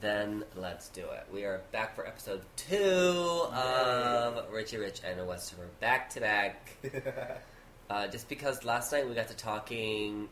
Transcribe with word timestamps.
Then 0.00 0.44
let's 0.54 0.88
do 0.90 1.02
it. 1.02 1.26
We 1.32 1.44
are 1.44 1.62
back 1.72 1.94
for 1.96 2.06
episode 2.06 2.42
two 2.56 3.46
of 3.52 4.52
Richie 4.52 4.76
Rich 4.76 5.00
and 5.04 5.26
Westover 5.26 5.68
back 5.80 6.10
to 6.10 6.20
back. 6.20 6.70
Uh, 7.88 8.08
just 8.08 8.28
because 8.28 8.64
last 8.64 8.90
night 8.90 9.08
we 9.08 9.14
got 9.14 9.28
to 9.28 9.36
talking. 9.36 10.28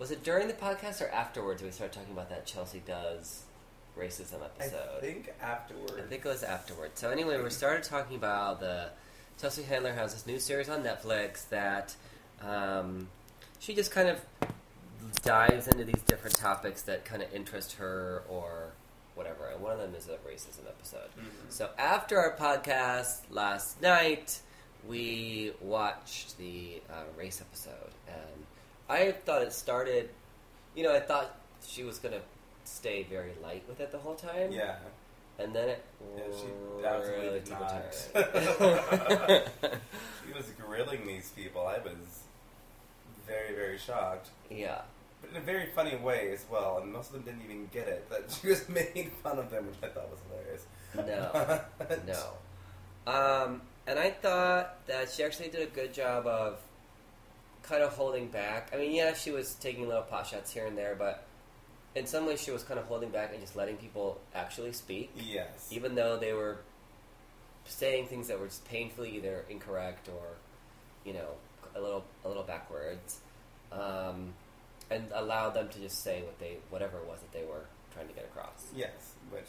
Was 0.00 0.10
it 0.10 0.24
during 0.24 0.48
the 0.48 0.54
podcast 0.54 1.00
or 1.00 1.08
afterwards 1.10 1.62
we 1.62 1.70
started 1.70 1.96
talking 1.96 2.12
about 2.12 2.30
that 2.30 2.46
Chelsea 2.46 2.82
does 2.84 3.44
racism 3.96 4.42
episode? 4.42 4.48
I 4.58 4.64
episode? 4.64 5.00
think 5.00 5.32
afterwards. 5.40 5.92
I 5.98 6.02
think 6.08 6.24
it 6.24 6.28
was 6.28 6.42
afterwards. 6.42 6.98
So 6.98 7.10
anyway, 7.10 7.40
we 7.40 7.48
started 7.50 7.84
talking 7.84 8.16
about 8.16 8.58
the 8.58 8.88
Chelsea 9.40 9.62
Handler 9.62 9.92
has 9.92 10.14
this 10.14 10.26
new 10.26 10.40
series 10.40 10.68
on 10.68 10.82
Netflix 10.82 11.48
that 11.50 11.94
um, 12.42 13.06
she 13.60 13.72
just 13.72 13.92
kind 13.92 14.08
of 14.08 14.20
dives 15.22 15.68
into 15.68 15.84
these 15.84 16.02
different 16.08 16.34
topics 16.34 16.82
that 16.82 17.04
kind 17.04 17.22
of 17.22 17.32
interest 17.32 17.74
her 17.74 18.24
or 18.28 18.72
whatever. 19.20 19.48
And 19.52 19.60
one 19.60 19.72
of 19.72 19.78
them 19.78 19.94
is 19.94 20.08
a 20.08 20.16
racism 20.26 20.66
episode. 20.66 21.10
Mhm. 21.18 21.50
So 21.50 21.68
after 21.78 22.18
our 22.18 22.34
podcast 22.36 23.20
last 23.30 23.80
night, 23.82 24.40
we 24.88 25.52
watched 25.60 26.38
the 26.38 26.80
uh, 26.88 27.04
race 27.18 27.42
episode, 27.42 27.92
and 28.08 28.46
I 28.88 29.12
thought 29.12 29.42
it 29.42 29.52
started. 29.52 30.08
You 30.74 30.84
know, 30.84 30.94
I 30.94 31.00
thought 31.00 31.36
she 31.66 31.84
was 31.84 31.98
gonna 31.98 32.22
stay 32.64 33.02
very 33.02 33.32
light 33.42 33.62
with 33.68 33.80
it 33.80 33.92
the 33.92 33.98
whole 33.98 34.14
time. 34.14 34.52
Yeah. 34.52 34.76
And 35.38 35.54
then 35.54 35.68
it 35.68 35.84
Yeah, 36.16 36.22
she 36.38 36.86
absolutely 36.86 37.26
really 37.26 37.40
did 37.40 37.60
not. 37.60 37.84
She 40.26 40.32
was 40.36 40.46
grilling 40.64 41.06
these 41.06 41.30
people. 41.30 41.66
I 41.66 41.78
was 41.78 42.22
very, 43.26 43.52
very 43.54 43.76
shocked. 43.78 44.28
yeah. 44.48 44.82
But 45.20 45.30
in 45.30 45.36
a 45.36 45.40
very 45.40 45.66
funny 45.74 45.96
way 45.96 46.30
as 46.32 46.44
well, 46.50 46.78
and 46.82 46.92
most 46.92 47.08
of 47.08 47.12
them 47.14 47.22
didn't 47.22 47.42
even 47.44 47.68
get 47.72 47.88
it. 47.88 48.08
That 48.10 48.30
she 48.40 48.48
was 48.48 48.68
making 48.68 49.10
fun 49.22 49.38
of 49.38 49.50
them, 49.50 49.66
which 49.66 49.76
I 49.82 49.92
thought 49.92 50.08
was 50.10 50.18
hilarious. 50.28 50.66
No. 50.96 51.60
no. 53.06 53.12
Um, 53.12 53.62
and 53.86 53.98
I 53.98 54.10
thought 54.10 54.86
that 54.86 55.10
she 55.10 55.22
actually 55.24 55.48
did 55.48 55.62
a 55.62 55.70
good 55.70 55.92
job 55.94 56.26
of 56.26 56.58
kind 57.62 57.82
of 57.82 57.92
holding 57.92 58.28
back. 58.28 58.70
I 58.72 58.76
mean, 58.78 58.92
yeah, 58.94 59.14
she 59.14 59.30
was 59.30 59.54
taking 59.54 59.86
little 59.86 60.02
pot 60.02 60.26
shots 60.26 60.52
here 60.52 60.66
and 60.66 60.76
there, 60.76 60.94
but 60.98 61.24
in 61.94 62.06
some 62.06 62.26
ways 62.26 62.40
she 62.40 62.50
was 62.50 62.62
kind 62.62 62.78
of 62.78 62.86
holding 62.86 63.10
back 63.10 63.30
and 63.32 63.40
just 63.40 63.56
letting 63.56 63.76
people 63.76 64.20
actually 64.34 64.72
speak, 64.72 65.10
Yes. 65.16 65.68
even 65.70 65.94
though 65.94 66.16
they 66.16 66.32
were 66.32 66.58
saying 67.64 68.06
things 68.06 68.28
that 68.28 68.38
were 68.40 68.46
just 68.46 68.64
painfully 68.66 69.16
either 69.16 69.44
incorrect 69.48 70.08
or, 70.08 70.36
you 71.04 71.12
know, 71.12 71.28
a 71.74 71.80
little 71.80 72.04
a 72.24 72.28
little 72.28 72.42
backwards, 72.42 73.20
um, 73.72 74.32
and 74.90 75.06
allowed 75.14 75.50
them 75.54 75.68
to 75.68 75.78
just 75.78 76.02
say 76.02 76.22
what 76.22 76.38
they 76.38 76.58
whatever 76.70 76.98
it 76.98 77.06
was 77.06 77.20
that 77.20 77.32
they 77.32 77.44
were 77.44 77.64
trying 77.94 78.08
to 78.08 78.14
get 78.14 78.24
across. 78.24 78.66
Yes. 78.74 79.14
Which 79.30 79.44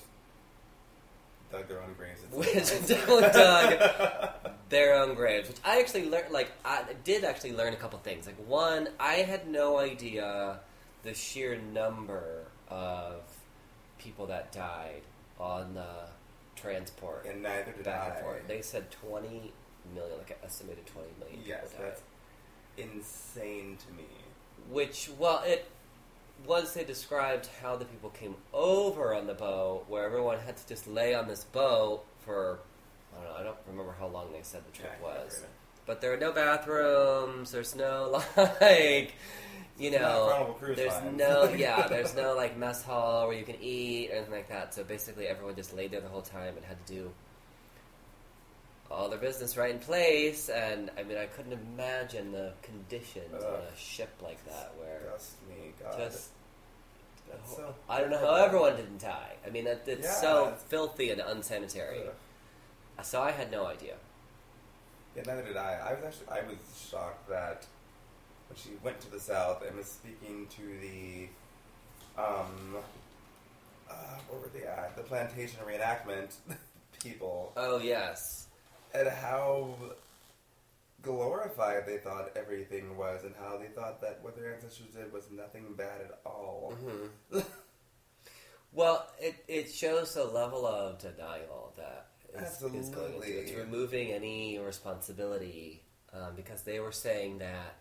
dug 1.52 1.67
their 1.67 1.81
own 1.81 1.94
graves. 1.97 2.22
Which 2.31 2.53
definitely 2.88 3.23
dug 3.34 4.31
their 4.69 4.95
own 4.95 5.16
graves, 5.16 5.50
which 5.50 5.58
I 5.66 5.80
actually 5.80 6.09
learned. 6.09 6.31
Like, 6.31 6.52
I 6.64 6.84
did 7.03 7.23
actually 7.25 7.52
learn 7.53 7.73
a 7.73 7.78
couple 7.78 8.00
things. 8.00 8.25
Like, 8.25 8.38
one, 8.47 8.88
I 9.00 9.16
had 9.16 9.47
no 9.50 9.78
idea 9.78 10.59
the 11.03 11.14
sheer 11.14 11.58
number 11.73 12.45
of 12.69 13.22
people 14.00 14.28
that 14.28 14.52
died 14.53 15.02
on 15.39 15.73
the 15.73 16.06
transport 16.56 17.25
and 17.25 17.42
neither 17.44 17.72
did 17.72 17.84
back 17.84 18.02
I. 18.02 18.16
and 18.16 18.23
forth. 18.23 18.47
They 18.47 18.62
said 18.62 18.89
twenty 18.92 19.52
million, 19.94 20.17
like 20.19 20.30
an 20.30 20.36
estimated 20.45 20.86
twenty 20.86 21.09
million 21.19 21.39
Yes, 21.45 21.72
people 21.72 21.84
died. 21.86 21.94
that's 21.95 22.02
insane 22.78 23.78
to 23.88 23.94
me. 23.94 24.06
Which, 24.70 25.10
well, 25.20 25.44
it 25.46 25.70
once 26.46 26.74
they 26.74 26.84
described 26.84 27.48
how 27.62 27.76
the 27.76 27.86
people 27.86 28.10
came 28.10 28.36
over 28.54 29.14
on 29.14 29.28
the 29.28 29.34
boat, 29.34 29.86
where 29.88 30.06
everyone 30.06 30.40
had 30.40 30.58
to 30.58 30.68
just 30.68 30.88
lay 30.88 31.14
on 31.14 31.28
this 31.28 31.44
boat 31.44 32.04
for 32.26 32.60
I 33.14 33.24
don't 33.24 33.34
know, 33.34 33.40
I 33.40 33.44
don't 33.44 33.58
remember 33.68 33.94
how 34.00 34.08
long 34.08 34.32
they 34.32 34.42
said 34.42 34.62
the 34.66 34.72
trip 34.72 34.94
Yeah, 35.02 35.08
was, 35.08 35.44
but 35.86 36.02
there 36.02 36.14
are 36.14 36.18
no 36.18 36.32
bathrooms. 36.32 37.52
There's 37.52 37.75
no 37.75 38.22
like, 38.38 39.14
you 39.78 39.92
It's 39.92 39.92
know, 39.92 40.56
there's 40.75 41.02
no 41.02 41.44
yeah, 41.58 41.88
there's 41.88 42.16
no 42.16 42.36
like 42.36 42.58
mess 42.58 42.84
hall 42.84 43.28
where 43.28 43.38
you 43.38 43.44
can 43.44 43.58
eat 43.62 44.09
or 44.12 44.16
anything 44.16 44.34
like 44.34 44.50
that. 44.50 44.74
So 44.74 44.84
basically, 44.84 45.28
everyone 45.28 45.56
just 45.56 45.74
laid 45.75 45.92
there 45.92 46.02
the 46.02 46.08
whole 46.09 46.22
time 46.22 46.56
and 46.58 46.66
had 46.66 46.86
to 46.86 46.94
do 46.94 47.14
all 48.91 49.09
their 49.09 49.19
business 49.19 49.57
right 49.57 49.72
in 49.72 49.79
place. 49.79 50.50
And 50.50 50.90
I 50.97 51.03
mean, 51.03 51.18
I 51.18 51.25
couldn't 51.25 51.53
imagine 51.53 52.31
the 52.31 52.53
conditions 52.62 53.44
on 53.44 53.62
a 53.62 53.78
ship 53.78 54.09
like 54.24 54.44
that 54.46 54.74
where 54.78 55.02
Just 55.13 55.34
me, 55.50 55.72
God. 55.81 55.97
just 55.97 56.29
so 57.46 57.74
I 57.90 58.01
don't 58.01 58.09
know 58.09 58.18
how 58.19 58.35
everyone 58.35 58.75
didn't 58.75 59.00
die. 59.01 59.34
I 59.46 59.50
mean, 59.50 59.63
that 59.66 59.84
it's 59.88 60.06
Yeah. 60.07 60.13
so 60.22 60.53
filthy 60.68 61.12
and 61.12 61.22
unsanitary. 61.22 62.01
Ugh. 62.07 62.13
So 63.06 63.22
I 63.22 63.31
had 63.31 63.50
no 63.51 63.66
idea. 63.66 63.96
Yeah, 65.16 65.24
neither 65.25 65.41
did 65.44 65.57
I. 65.57 65.74
I 65.90 65.94
was 65.94 66.03
actually 66.06 66.28
I 66.30 66.41
was 66.47 66.57
shocked 66.90 67.28
that 67.30 67.66
when 68.50 68.57
she 68.57 68.69
went 68.84 69.00
to 69.01 69.09
the 69.12 69.19
south 69.19 69.63
and 69.66 69.75
was 69.78 69.88
speaking 69.88 70.47
to 70.57 70.62
the 70.81 71.28
um 72.22 72.75
uh, 73.90 73.94
what 74.30 74.41
were 74.41 74.50
they 74.53 74.66
at 74.66 74.96
the 74.96 75.03
plantation 75.03 75.59
reenactment 75.68 76.35
people 77.03 77.51
Oh 77.57 77.80
yes, 77.80 78.47
and 78.94 79.07
how 79.07 79.75
glorified 81.02 81.85
they 81.85 81.97
thought 81.97 82.31
everything 82.35 82.96
was 82.96 83.24
and 83.24 83.34
how 83.40 83.57
they 83.57 83.68
thought 83.68 84.02
that 84.02 84.19
what 84.22 84.35
their 84.35 84.53
ancestors 84.53 84.88
did 84.96 85.12
was 85.12 85.24
nothing 85.31 85.74
bad 85.75 86.02
at 86.02 86.19
all. 86.25 86.74
hmm 86.79 87.40
well, 88.74 89.07
it 89.19 89.35
it 89.47 89.72
shows 89.72 90.16
a 90.16 90.24
level 90.24 90.66
of 90.66 91.00
denial 91.00 91.74
that 91.78 92.07
is, 92.35 92.62
is 92.62 92.90
going 92.90 93.16
into 93.16 93.40
It's 93.40 93.53
removing 93.53 94.12
any 94.12 94.59
responsibility 94.59 95.81
um, 96.13 96.35
because 96.35 96.62
they 96.63 96.80
were 96.80 96.91
saying 96.91 97.40
that 97.40 97.75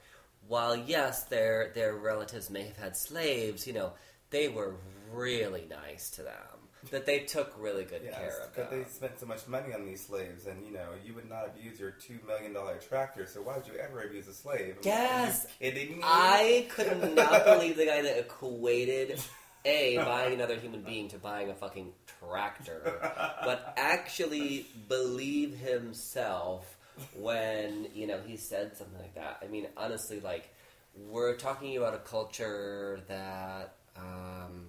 while 0.49 0.76
yes, 0.76 1.25
their 1.25 1.72
their 1.75 1.94
relatives 1.94 2.50
may 2.50 2.62
have 2.62 2.76
had 2.76 2.97
slaves, 2.97 3.66
you 3.66 3.72
know, 3.72 3.93
they 4.31 4.49
were 4.49 4.75
really 5.12 5.66
nice 5.69 6.10
to 6.10 6.22
them. 6.22 6.59
That 6.91 7.05
they 7.05 7.21
took 7.21 7.55
really 7.59 7.85
good 7.85 8.03
Yes, 8.05 8.17
care 8.17 8.41
of 8.43 8.57
but 8.57 8.71
they 8.71 8.85
spent 8.85 9.21
so 9.21 9.27
much 9.27 9.47
money 9.47 9.75
on 9.75 9.85
these 9.85 10.07
slaves, 10.07 10.47
and 10.47 10.65
you 10.65 10.73
know 10.73 10.89
you 11.05 11.13
would 11.15 11.29
not 11.29 11.47
abuse 11.47 11.79
your 11.79 11.91
two 11.91 12.19
million 12.27 12.55
dollar 12.55 12.79
tractor. 12.79 13.27
So 13.27 13.43
why 13.43 13.57
would 13.57 13.67
you 13.67 13.75
ever 13.75 14.01
abuse 14.03 14.27
a 14.29 14.33
slave? 14.33 14.77
Yes. 14.83 15.47
are 15.61 15.67
you 15.67 15.73
me? 15.97 16.01
I 16.03 16.67
could 16.71 17.15
not 17.15 17.45
believe 17.45 17.77
the 17.77 17.87
guy 17.87 18.01
that 18.03 18.19
equated 18.19 19.21
a 19.65 19.97
buying 19.99 20.33
another 20.33 20.57
human 20.57 20.83
being 20.83 21.09
to 21.09 21.19
buying 21.19 21.51
a 21.51 21.55
fucking 21.55 21.93
tractor, 22.19 22.99
but 23.45 23.75
actually 23.77 24.67
believe 24.89 25.57
himself 25.59 26.77
when 27.15 27.89
you 27.95 28.07
know 28.07 28.21
he 28.27 28.37
said 28.37 28.77
something 28.77 28.99
like 28.99 29.15
that. 29.15 29.39
I 29.43 29.49
mean, 29.49 29.69
honestly, 29.77 30.21
like 30.21 30.55
we're 30.97 31.37
talking 31.37 31.77
about 31.77 31.95
a 31.95 31.99
culture 31.99 33.01
that 33.09 33.75
um, 33.97 34.69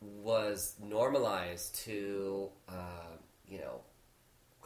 was 0.00 0.74
normalized 0.82 1.74
to 1.84 2.50
uh, 2.68 2.72
you 3.46 3.58
know 3.58 3.80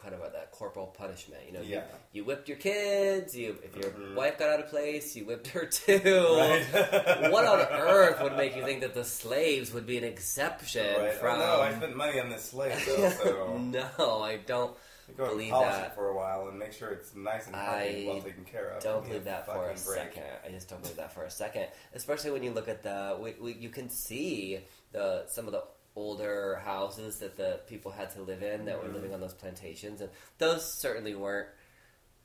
kind 0.01 0.15
of 0.15 0.21
a, 0.21 0.31
that 0.33 0.49
corporal 0.51 0.87
punishment. 0.87 1.43
You 1.45 1.53
know, 1.53 1.61
you- 1.61 1.75
Yeah. 1.75 1.83
you, 2.11 2.23
whipped 2.25 2.47
your 2.49 2.57
kids. 2.57 3.37
You 3.37 3.55
if 3.63 3.75
your 3.75 3.91
Mhm. 3.91 4.15
wife 4.15 4.39
got 4.39 4.49
out 4.49 4.59
of 4.59 4.67
place, 4.67 5.15
you 5.15 5.25
whipped 5.25 5.47
her 5.49 5.67
too. 5.67 6.01
Right. 6.03 7.29
what 7.31 7.45
on 7.45 7.59
earth 7.71 8.19
would 8.23 8.35
make 8.35 8.55
you 8.55 8.63
think 8.65 8.81
that 8.81 8.95
the 8.95 9.03
slaves 9.05 9.71
would 9.71 9.85
be 9.85 9.99
an 9.99 10.03
exception 10.03 10.99
Right. 10.99 11.13
from? 11.13 11.39
Oh, 11.39 11.57
no, 11.57 11.61
I 11.61 11.75
spent 11.75 11.95
money 11.95 12.19
on 12.19 12.29
this 12.29 12.45
slave 12.45 12.83
though, 12.87 13.09
so 13.23 13.57
no, 13.59 14.21
I 14.23 14.37
don't. 14.37 14.75
go 15.17 15.25
and 15.25 15.33
believe 15.33 15.51
polish 15.51 15.69
that. 15.69 15.87
it 15.91 15.93
for 15.93 16.07
a 16.07 16.15
while 16.15 16.47
and 16.47 16.57
make 16.57 16.71
sure 16.73 16.89
it's 16.89 17.13
nice 17.13 17.45
and 17.47 17.55
healthy, 17.55 18.07
well 18.07 18.21
taken 18.21 18.45
care 18.45 18.69
of. 18.69 18.81
Don't 18.81 19.05
believe 19.05 19.25
that 19.25 19.45
for 19.45 19.65
a 19.65 19.73
break. 19.73 19.77
second. 19.77 20.23
I 20.45 20.49
just 20.49 20.67
don't 20.69 20.81
believe 20.81 20.97
that 20.97 21.13
for 21.13 21.25
a 21.25 21.29
second. 21.29 21.67
Especially 21.93 22.31
when 22.31 22.41
you 22.43 22.51
look 22.51 22.67
at 22.69 22.81
the, 22.81 23.17
we, 23.19 23.35
we, 23.39 23.53
you 23.53 23.69
can 23.69 23.89
see 23.89 24.61
the 24.91 25.25
some 25.27 25.45
of 25.47 25.51
the 25.53 25.63
older 25.95 26.61
houses 26.63 27.19
that 27.19 27.35
the 27.35 27.59
people 27.67 27.91
had 27.91 28.09
to 28.11 28.21
live 28.21 28.41
in 28.43 28.65
that 28.65 28.81
were 28.81 28.89
Mhm. 28.89 28.93
living 28.93 29.13
on 29.13 29.19
those 29.19 29.33
plantations, 29.33 29.99
and 30.01 30.09
those 30.37 30.73
certainly 30.73 31.15
weren't 31.15 31.49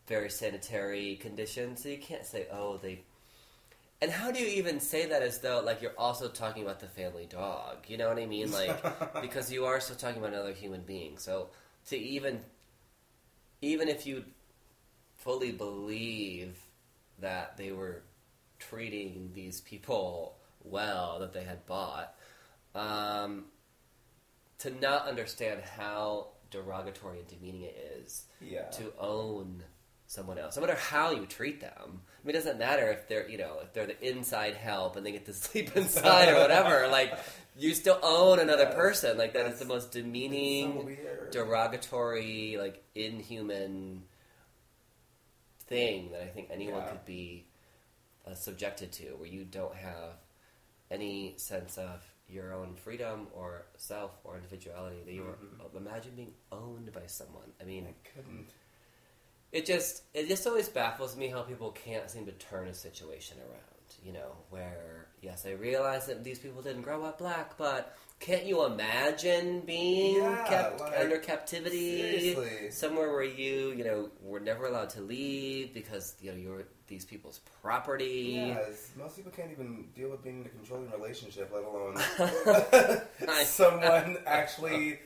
very 0.07 0.31
sanitary 0.31 1.17
conditions. 1.17 1.83
So 1.83 1.89
you 1.89 1.99
can't 1.99 2.25
say, 2.25 2.47
oh, 2.53 2.77
they. 2.77 3.03
And 4.01 4.11
how 4.13 4.31
do 4.31 4.41
you 4.41 4.47
even 4.59 4.79
say 4.79 5.07
that 5.07 5.23
as 5.23 5.41
though 5.41 5.61
like 5.61 5.81
you're 5.83 5.99
also 5.99 6.29
talking 6.29 6.63
about 6.63 6.81
the 6.81 6.87
family 6.87 7.27
dog? 7.27 7.89
You 7.89 7.97
know 7.97 8.09
what 8.09 8.19
I 8.19 8.27
mean? 8.27 8.53
Like 8.53 8.81
because 9.23 9.51
you 9.51 9.65
are 9.67 9.81
still 9.81 9.97
talking 9.97 10.19
about 10.19 10.33
another 10.35 10.53
human 10.53 10.83
being. 10.83 11.19
So 11.19 11.49
to 11.87 11.97
even 11.97 12.45
even 13.63 13.89
if 13.89 14.07
you 14.07 14.25
fully 15.17 15.51
believe 15.53 16.59
that 17.19 17.57
they 17.57 17.73
were 17.73 18.03
treating 18.59 19.31
these 19.35 19.61
people 19.63 20.37
well 20.63 21.19
that 21.21 21.33
they 21.33 21.45
had 21.45 21.65
bought, 21.67 22.15
um, 22.77 23.45
to 24.59 24.71
not 24.81 25.07
understand 25.09 25.61
how 25.63 26.29
derogatory 26.51 27.19
and 27.19 27.29
demeaning 27.29 27.63
it 27.63 28.03
is 28.03 28.25
yeah. 28.41 28.63
to 28.71 28.93
own 28.99 29.63
someone 30.07 30.39
else, 30.39 30.57
no 30.57 30.61
matter 30.63 30.79
how 30.79 31.11
you 31.11 31.27
treat 31.27 31.61
them. 31.61 31.73
I 32.23 32.27
mean, 32.27 32.37
it 32.37 32.39
doesn't 32.39 32.59
matter 32.59 32.89
if 32.91 33.09
they're 33.09 33.29
you 33.29 33.39
know 33.39 33.59
if 33.63 33.73
they're 33.73 33.87
the 33.87 34.09
inside 34.09 34.55
help 34.55 34.97
and 34.97 35.05
they 35.05 35.13
get 35.13 35.27
to 35.27 35.33
sleep 35.35 35.77
inside 35.77 36.29
or 36.29 36.41
whatever. 36.41 36.87
Like 36.89 37.19
you 37.59 37.75
still 37.75 37.99
own 38.03 38.39
another 38.39 38.67
person. 38.67 39.19
Like 39.19 39.33
that 39.35 39.47
is 39.47 39.59
the 39.59 39.65
most 39.65 39.87
It's 39.87 39.95
so 39.95 40.03
demeaning, 40.03 40.97
derogatory, 41.33 42.57
like 42.59 42.85
inhuman 42.95 44.03
thing 45.67 46.13
that 46.13 46.23
I 46.23 46.27
think 46.27 46.49
anyone 46.53 46.83
Yeah. 46.83 46.91
could 46.91 47.05
be 47.05 47.47
uh, 48.27 48.35
subjected 48.35 48.93
to, 48.93 49.05
where 49.17 49.29
you 49.29 49.45
don't 49.45 49.75
have 49.75 50.19
any 50.91 51.35
sense 51.39 51.79
of 51.79 52.05
your 52.29 52.53
own 52.53 52.75
freedom 52.75 53.29
or 53.33 53.67
self 53.77 54.13
or 54.25 54.37
individuality. 54.37 55.03
That 55.05 55.13
you 55.13 55.25
are 55.25 55.37
Mhm. 55.37 55.77
imagine 55.77 56.15
being 56.17 56.35
owned 56.53 56.93
by 56.93 57.07
someone. 57.07 57.53
I 57.61 57.65
mean, 57.65 57.87
I 57.87 57.95
couldn't. 58.09 58.51
it 59.53 59.65
just 59.65 60.03
it 60.13 60.27
just 60.29 60.47
always 60.47 60.69
baffles 60.69 61.17
me 61.17 61.29
how 61.29 61.43
people 61.43 61.71
can't 61.73 62.11
seem 62.11 62.27
to 62.27 62.33
turn 62.33 62.69
a 62.69 62.75
situation 62.75 63.39
around. 63.41 63.63
You 64.03 64.13
know, 64.13 64.37
where 64.51 65.09
yes, 65.27 65.45
I 65.45 65.51
realize 65.53 66.07
that 66.07 66.23
these 66.23 66.39
people 66.39 66.63
didn't 66.63 66.83
grow 66.83 67.05
up 67.05 67.19
black, 67.19 67.59
but 67.59 67.97
can't 68.21 68.47
you 68.47 68.65
imagine 68.65 69.61
being 69.67 70.23
Yeah, 70.23 70.45
kept 70.49 70.81
like, 70.81 70.97
under 70.99 71.19
captivity 71.19 72.35
seriously. 72.35 72.71
somewhere 72.71 73.11
where 73.11 73.25
you 73.25 73.73
you 73.73 73.85
know 73.85 74.09
were 74.23 74.41
never 74.41 74.67
allowed 74.67 74.91
to 74.91 75.01
leave 75.03 75.75
because 75.75 76.15
you 76.23 76.31
know 76.31 76.39
you're 76.39 76.63
these 76.87 77.05
people's 77.05 77.41
property? 77.61 78.55
Yes, 78.57 78.91
most 78.97 79.17
people 79.17 79.33
can't 79.33 79.51
even 79.51 79.89
deal 79.97 80.11
with 80.11 80.23
being 80.23 80.41
in 80.41 80.47
a 80.47 80.49
controlling 80.49 80.91
relationship, 80.93 81.51
let 81.53 81.65
alone 81.65 81.97
someone 83.45 84.19
actually 84.27 85.01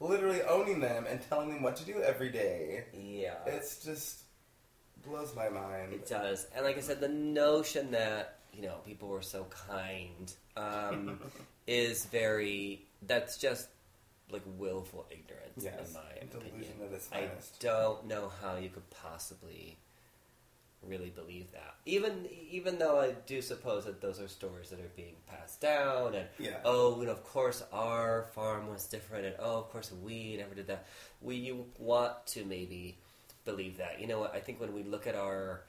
literally 0.00 0.42
owning 0.42 0.80
them 0.80 1.06
and 1.08 1.20
telling 1.28 1.48
them 1.50 1.62
what 1.62 1.76
to 1.76 1.84
do 1.84 2.02
every 2.02 2.30
day. 2.30 2.84
Yeah, 2.92 3.34
It's 3.46 3.84
just 3.84 4.22
blows 5.06 5.34
my 5.36 5.48
mind. 5.48 5.92
It 5.92 6.08
does, 6.08 6.46
and 6.56 6.64
like 6.64 6.76
I 6.76 6.80
said, 6.80 7.00
the 7.00 7.08
notion 7.08 7.92
that 7.92 8.39
you 8.52 8.62
know 8.62 8.76
people 8.86 9.08
were 9.08 9.22
so 9.22 9.46
kind 9.68 10.32
um, 10.56 11.20
is 11.66 12.06
very. 12.06 12.82
That's 13.06 13.38
just 13.38 13.68
like 14.30 14.42
willful 14.58 15.06
ignorance, 15.10 15.64
Yes, 15.64 15.88
in 15.88 15.94
my 15.94 16.00
opinion. 16.22 16.64
I 17.12 17.28
don't 17.58 18.06
know 18.06 18.30
how 18.42 18.56
you 18.56 18.68
could 18.68 18.88
possibly 18.90 19.76
really 20.86 21.10
believe 21.10 21.50
that. 21.52 21.74
Even 21.86 22.26
even 22.50 22.78
though 22.78 23.00
I 23.00 23.12
do 23.26 23.42
suppose 23.42 23.84
that 23.86 24.00
those 24.00 24.20
are 24.20 24.28
stories 24.28 24.70
that 24.70 24.80
are 24.80 24.90
being 24.96 25.14
passed 25.26 25.60
down, 25.60 26.14
and 26.14 26.26
Yeah. 26.38 26.58
oh, 26.64 27.00
you 27.00 27.06
know, 27.06 27.12
of 27.12 27.24
course 27.24 27.62
our 27.72 28.24
farm 28.34 28.68
was 28.68 28.86
different, 28.86 29.26
and 29.26 29.34
oh, 29.38 29.58
of 29.58 29.70
course 29.70 29.92
we 30.02 30.36
never 30.36 30.54
did 30.54 30.66
that. 30.68 30.86
We 31.20 31.36
you 31.36 31.66
want 31.78 32.26
to 32.28 32.44
maybe 32.44 32.96
believe 33.44 33.78
that. 33.78 34.00
You 34.00 34.06
know 34.06 34.20
what? 34.20 34.34
I 34.34 34.40
think 34.40 34.60
when 34.60 34.72
we 34.72 34.82
look 34.82 35.06
at 35.06 35.14
our 35.14 35.62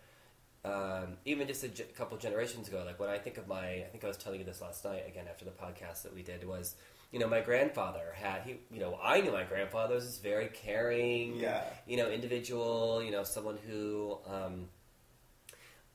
um, 0.63 1.18
even 1.25 1.48
just 1.48 1.63
a 1.63 1.69
couple 1.69 2.18
generations 2.18 2.68
ago, 2.68 2.84
like 2.86 3.00
when 3.00 3.10
I 3.10 3.18
think 3.18 3.38
of 3.38 3.48
my, 3.48 3.66
I 3.68 3.88
think 3.92 4.04
I 4.04 4.08
was 4.08 4.18
telling 4.18 4.40
you 4.40 4.46
this 4.46 4.62
last 4.62 4.86
night 4.86 5.04
again 5.08 5.25
after 5.30 5.44
the 5.46 5.52
podcast 5.52 6.04
that 6.04 6.13
we 6.13 6.22
did 6.22 6.48
was, 6.48 6.75
you 7.12 7.19
know, 7.19 7.28
my 7.28 7.42
grandfather 7.42 8.13
had 8.16 8.44
he, 8.44 8.58
you 8.72 8.80
know, 8.80 8.98
I 9.04 9.22
knew 9.22 9.31
my 9.31 9.44
grandfather 9.44 9.96
was 9.96 10.06
this 10.06 10.18
very 10.19 10.48
caring, 10.48 11.36
Yeah. 11.40 11.63
you 11.88 11.98
know, 11.98 12.10
individual, 12.10 13.02
you 13.04 13.12
know, 13.12 13.24
someone 13.24 13.58
who 13.68 14.18
um, 14.28 14.68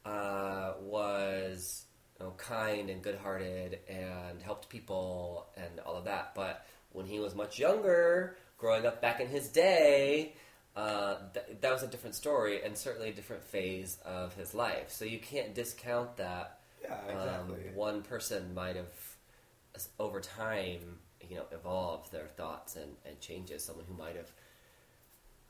uh, 0.04 0.72
was 0.80 1.84
you 2.18 2.24
know, 2.26 2.32
kind 2.36 2.90
and 2.90 3.02
good-hearted 3.02 3.78
and 3.88 4.42
helped 4.42 4.68
people 4.68 5.46
and 5.56 5.80
all 5.80 5.96
of 5.96 6.04
that. 6.04 6.32
But 6.34 6.66
when 6.92 7.06
he 7.06 7.18
was 7.18 7.34
much 7.34 7.58
younger, 7.58 8.36
growing 8.58 8.86
up 8.86 9.00
back 9.02 9.20
in 9.20 9.28
his 9.28 9.48
day, 9.48 10.34
uh, 10.76 11.16
th- 11.32 11.58
that 11.60 11.72
was 11.72 11.82
a 11.82 11.86
different 11.86 12.14
story 12.14 12.62
and 12.62 12.76
certainly 12.76 13.08
a 13.08 13.12
different 13.12 13.42
phase 13.42 13.98
of 14.04 14.34
his 14.34 14.54
life. 14.54 14.90
So 14.90 15.04
you 15.04 15.18
can't 15.18 15.54
discount 15.54 16.16
that 16.18 16.58
Yeah, 16.82 16.98
um, 17.18 17.54
one 17.74 18.02
person 18.02 18.52
might 18.54 18.76
have, 18.76 18.92
over 19.98 20.20
time, 20.20 20.98
you 21.28 21.36
know, 21.36 21.46
evolved 21.50 22.12
their 22.12 22.26
thoughts 22.36 22.76
and, 22.76 22.92
and 23.06 23.18
changes. 23.20 23.64
Someone 23.64 23.86
who 23.88 23.94
might 23.96 24.16
have, 24.16 24.30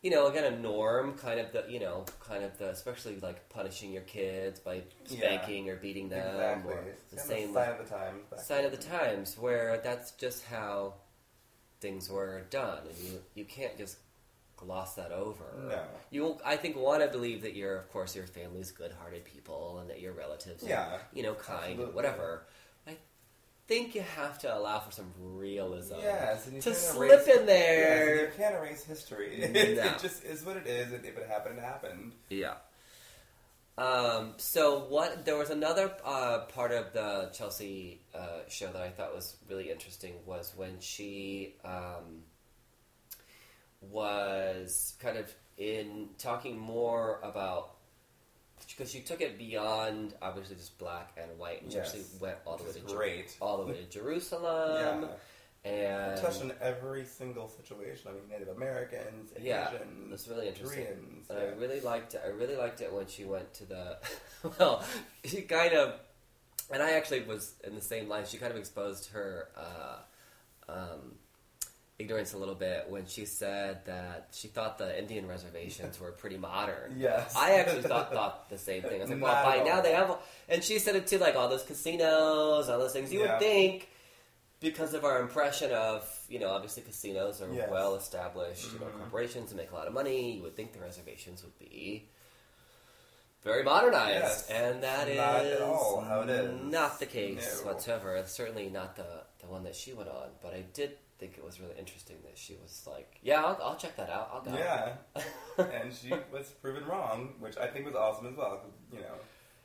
you 0.02 0.10
know, 0.10 0.28
again, 0.28 0.44
a 0.52 0.56
norm, 0.56 1.14
kind 1.18 1.40
of 1.40 1.52
the, 1.52 1.64
you 1.68 1.80
know, 1.80 2.04
kind 2.20 2.44
of 2.44 2.56
the, 2.58 2.70
especially 2.70 3.18
like 3.20 3.48
punishing 3.48 3.92
your 3.92 4.02
kids 4.02 4.60
by 4.60 4.82
Yeah. 5.08 5.18
spanking 5.18 5.68
or 5.68 5.76
beating 5.76 6.08
them, 6.08 6.20
exactly. 6.36 6.72
or 6.74 6.80
It's 6.82 7.12
the 7.14 7.18
same 7.18 7.52
sign 7.52 7.70
of 7.72 7.78
the 7.78 7.84
times. 7.94 8.22
sign 8.46 8.64
of 8.64 8.70
the 8.70 8.76
times, 8.78 9.36
where 9.38 9.78
that's 9.82 10.12
just 10.12 10.44
how 10.44 10.94
things 11.80 12.08
were 12.08 12.42
done, 12.50 12.86
and 12.88 12.96
you 12.98 13.22
you 13.34 13.44
can't 13.44 13.76
just 13.76 13.98
gloss 14.56 14.94
that 14.94 15.12
over. 15.12 15.44
No. 15.68 15.82
You, 16.10 16.38
I 16.44 16.56
think, 16.56 16.76
want 16.76 17.02
to 17.02 17.08
believe 17.08 17.42
that 17.42 17.54
you're 17.54 17.76
of 17.76 17.90
course, 17.92 18.16
your 18.16 18.26
family's 18.26 18.70
good-hearted 18.72 19.24
people, 19.24 19.78
and 19.80 19.90
that 19.90 20.00
your 20.00 20.12
relatives, 20.12 20.64
are, 20.64 20.68
Yeah. 20.68 20.98
you 21.12 21.22
know, 21.22 21.34
kind, 21.34 21.80
and 21.80 21.94
whatever. 21.94 22.44
I 22.86 22.96
think 23.68 23.94
you 23.94 24.02
have 24.02 24.38
to 24.40 24.56
allow 24.56 24.78
for 24.78 24.92
some 24.92 25.12
realism. 25.18 25.96
Yes, 26.00 26.48
to 26.62 26.74
slip 26.74 27.10
erase, 27.10 27.26
in 27.26 27.32
Yes, 27.38 27.46
there. 27.46 28.20
you 28.26 28.30
can't 28.36 28.54
erase 28.54 28.84
history. 28.84 29.38
No. 29.52 29.60
it 29.60 29.98
just 30.00 30.24
is 30.24 30.44
what 30.44 30.56
it 30.56 30.66
is, 30.66 30.92
and 30.92 31.04
if 31.04 31.16
it 31.18 31.26
happened, 31.28 31.58
it 31.58 31.64
happened. 31.64 32.12
Yeah. 32.30 32.54
Um, 33.78 34.32
so 34.38 34.86
what? 34.88 35.26
There 35.26 35.36
was 35.36 35.50
another 35.50 35.92
uh, 36.04 36.40
part 36.54 36.72
of 36.72 36.94
the 36.94 37.30
Chelsea 37.34 38.00
uh, 38.14 38.38
show 38.48 38.68
that 38.72 38.80
I 38.80 38.88
thought 38.88 39.14
was 39.14 39.36
really 39.50 39.70
interesting 39.70 40.14
was 40.24 40.52
when 40.56 40.80
she 40.80 41.56
um, 41.62 42.22
was 43.90 44.94
kind 45.00 45.16
of 45.16 45.32
in 45.58 46.08
talking 46.18 46.58
more 46.58 47.20
about 47.22 47.70
because 48.68 48.90
she 48.90 49.00
took 49.00 49.20
it 49.20 49.38
beyond 49.38 50.14
obviously 50.20 50.56
just 50.56 50.76
black 50.78 51.16
and 51.16 51.38
white 51.38 51.62
and 51.62 51.70
she 51.70 51.78
Yes. 51.78 51.88
actually 51.88 52.04
went 52.20 52.36
all 52.46 52.56
the 52.56 52.64
way 52.64 52.72
to 52.72 52.78
is 52.78 52.84
Jer- 52.90 52.96
great. 52.96 53.36
all 53.40 53.58
the 53.58 53.66
way 53.66 53.74
to 53.78 53.84
Jerusalem 53.90 55.08
yeah. 55.64 55.70
and 55.70 56.20
touched 56.20 56.42
on 56.42 56.52
every 56.60 57.04
single 57.04 57.48
situation. 57.48 58.08
I 58.10 58.12
mean, 58.14 58.28
Native 58.30 58.48
Americans, 58.56 59.30
Yeah, 59.40 59.68
Asians, 59.72 60.12
It's 60.12 60.28
really 60.28 60.48
interesting. 60.48 60.84
Koreans. 60.84 61.30
And 61.30 61.38
yeah. 61.38 61.44
I 61.44 61.48
really 61.58 61.80
liked 61.80 62.14
it. 62.14 62.22
I 62.24 62.28
really 62.28 62.56
liked 62.56 62.80
it 62.80 62.92
when 62.92 63.06
she 63.06 63.24
went 63.24 63.52
to 63.54 63.64
the. 63.64 63.98
well, 64.58 64.84
she 65.24 65.42
kind 65.42 65.72
of, 65.74 65.94
and 66.70 66.82
I 66.82 66.92
actually 66.92 67.22
was 67.22 67.54
in 67.64 67.74
the 67.74 67.80
same 67.80 68.08
line. 68.08 68.24
She 68.26 68.36
kind 68.38 68.52
of 68.52 68.58
exposed 68.58 69.10
her 69.12 69.48
uh, 69.56 70.72
um, 70.72 71.14
ignorance 71.98 72.34
a 72.34 72.38
little 72.38 72.54
bit 72.54 72.86
when 72.90 73.06
she 73.06 73.24
said 73.24 73.84
that 73.86 74.28
she 74.32 74.48
thought 74.48 74.76
the 74.78 74.98
Indian 74.98 75.26
reservations 75.26 75.98
were 75.98 76.12
pretty 76.12 76.36
modern. 76.36 76.94
Yes. 76.98 77.34
I 77.36 77.54
actually 77.54 77.82
thought 77.82 78.12
thought 78.12 78.50
the 78.50 78.58
same 78.58 78.82
thing. 78.82 79.00
I 79.00 79.04
was 79.04 79.10
like, 79.10 79.22
well, 79.22 79.44
by 79.44 79.62
now 79.64 79.80
they 79.80 79.92
have, 79.92 80.16
and 80.48 80.62
she 80.62 80.78
said 80.78 80.96
it 80.96 81.06
too, 81.06 81.18
like 81.18 81.36
all 81.36 81.48
those 81.48 81.62
casinos, 81.62 82.68
all 82.68 82.78
those 82.78 82.92
things. 82.92 83.12
You 83.12 83.20
Yeah. 83.20 83.32
would 83.32 83.40
think 83.40 83.88
because 84.60 84.94
of 84.94 85.04
our 85.04 85.20
impression 85.20 85.72
of, 85.72 86.06
you 86.28 86.38
know, 86.38 86.50
obviously 86.50 86.82
casinos 86.82 87.40
are 87.42 87.52
Yes. 87.52 87.68
well 87.70 87.94
established, 87.94 88.72
you 88.72 88.78
know, 88.78 88.86
Mhm. 88.86 88.98
corporations 88.98 89.50
and 89.50 89.58
make 89.60 89.70
a 89.70 89.74
lot 89.74 89.86
of 89.86 89.92
money. 89.92 90.32
You 90.32 90.42
would 90.42 90.56
think 90.56 90.72
the 90.72 90.80
reservations 90.80 91.42
would 91.42 91.58
be 91.58 92.08
very 93.42 93.62
modernized, 93.62 94.48
Yes. 94.48 94.50
and 94.50 94.82
that 94.82 95.08
is 95.08 95.16
Not 95.18 95.44
at 95.46 95.62
all 95.62 96.00
how 96.00 96.22
it 96.22 96.30
is. 96.30 96.62
not 96.62 96.98
the 96.98 97.06
case 97.06 97.60
No. 97.62 97.72
whatsoever. 97.72 98.16
It's 98.16 98.32
certainly 98.32 98.68
not 98.68 98.96
the 98.96 99.24
the 99.40 99.46
one 99.52 99.62
that 99.64 99.76
she 99.76 99.92
went 99.92 100.08
on, 100.08 100.30
but 100.42 100.52
I 100.54 100.62
did 100.62 100.98
think 101.18 101.36
it 101.38 101.44
was 101.44 101.60
really 101.60 101.74
interesting 101.78 102.16
that 102.24 102.36
she 102.38 102.56
was 102.62 102.86
like, 102.86 103.18
"Yeah, 103.22 103.42
I'll, 103.42 103.58
I'll 103.62 103.76
check 103.76 103.96
that 103.96 104.10
out. 104.10 104.30
I'll 104.32 104.42
go." 104.42 104.56
Yeah, 104.56 104.94
and 105.58 105.92
she 105.92 106.10
was 106.32 106.50
proven 106.62 106.84
wrong, 106.86 107.34
which 107.38 107.56
I 107.56 107.66
think 107.68 107.86
was 107.86 107.94
awesome 107.94 108.26
as 108.26 108.36
well. 108.36 108.62
You 108.92 109.00
know, 109.00 109.14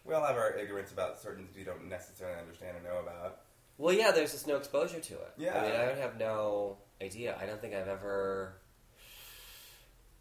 we 0.05 0.13
all 0.13 0.25
have 0.25 0.37
our 0.37 0.53
ignorance 0.57 0.91
about 0.91 1.19
certain 1.19 1.45
things 1.45 1.57
we 1.57 1.63
don't 1.63 1.87
necessarily 1.89 2.39
understand 2.39 2.77
or 2.77 2.81
know 2.89 2.99
about. 2.99 3.41
Well, 3.77 3.93
yeah, 3.95 4.11
there's 4.11 4.31
just 4.31 4.47
no 4.47 4.57
exposure 4.57 4.99
to 4.99 5.13
it. 5.13 5.33
Yeah. 5.37 5.57
I 5.57 5.61
mean, 5.63 5.71
I 5.71 5.99
have 5.99 6.17
no 6.19 6.77
idea. 7.01 7.37
I 7.41 7.45
don't 7.45 7.59
think 7.59 7.73
I've 7.73 7.87
ever. 7.87 8.57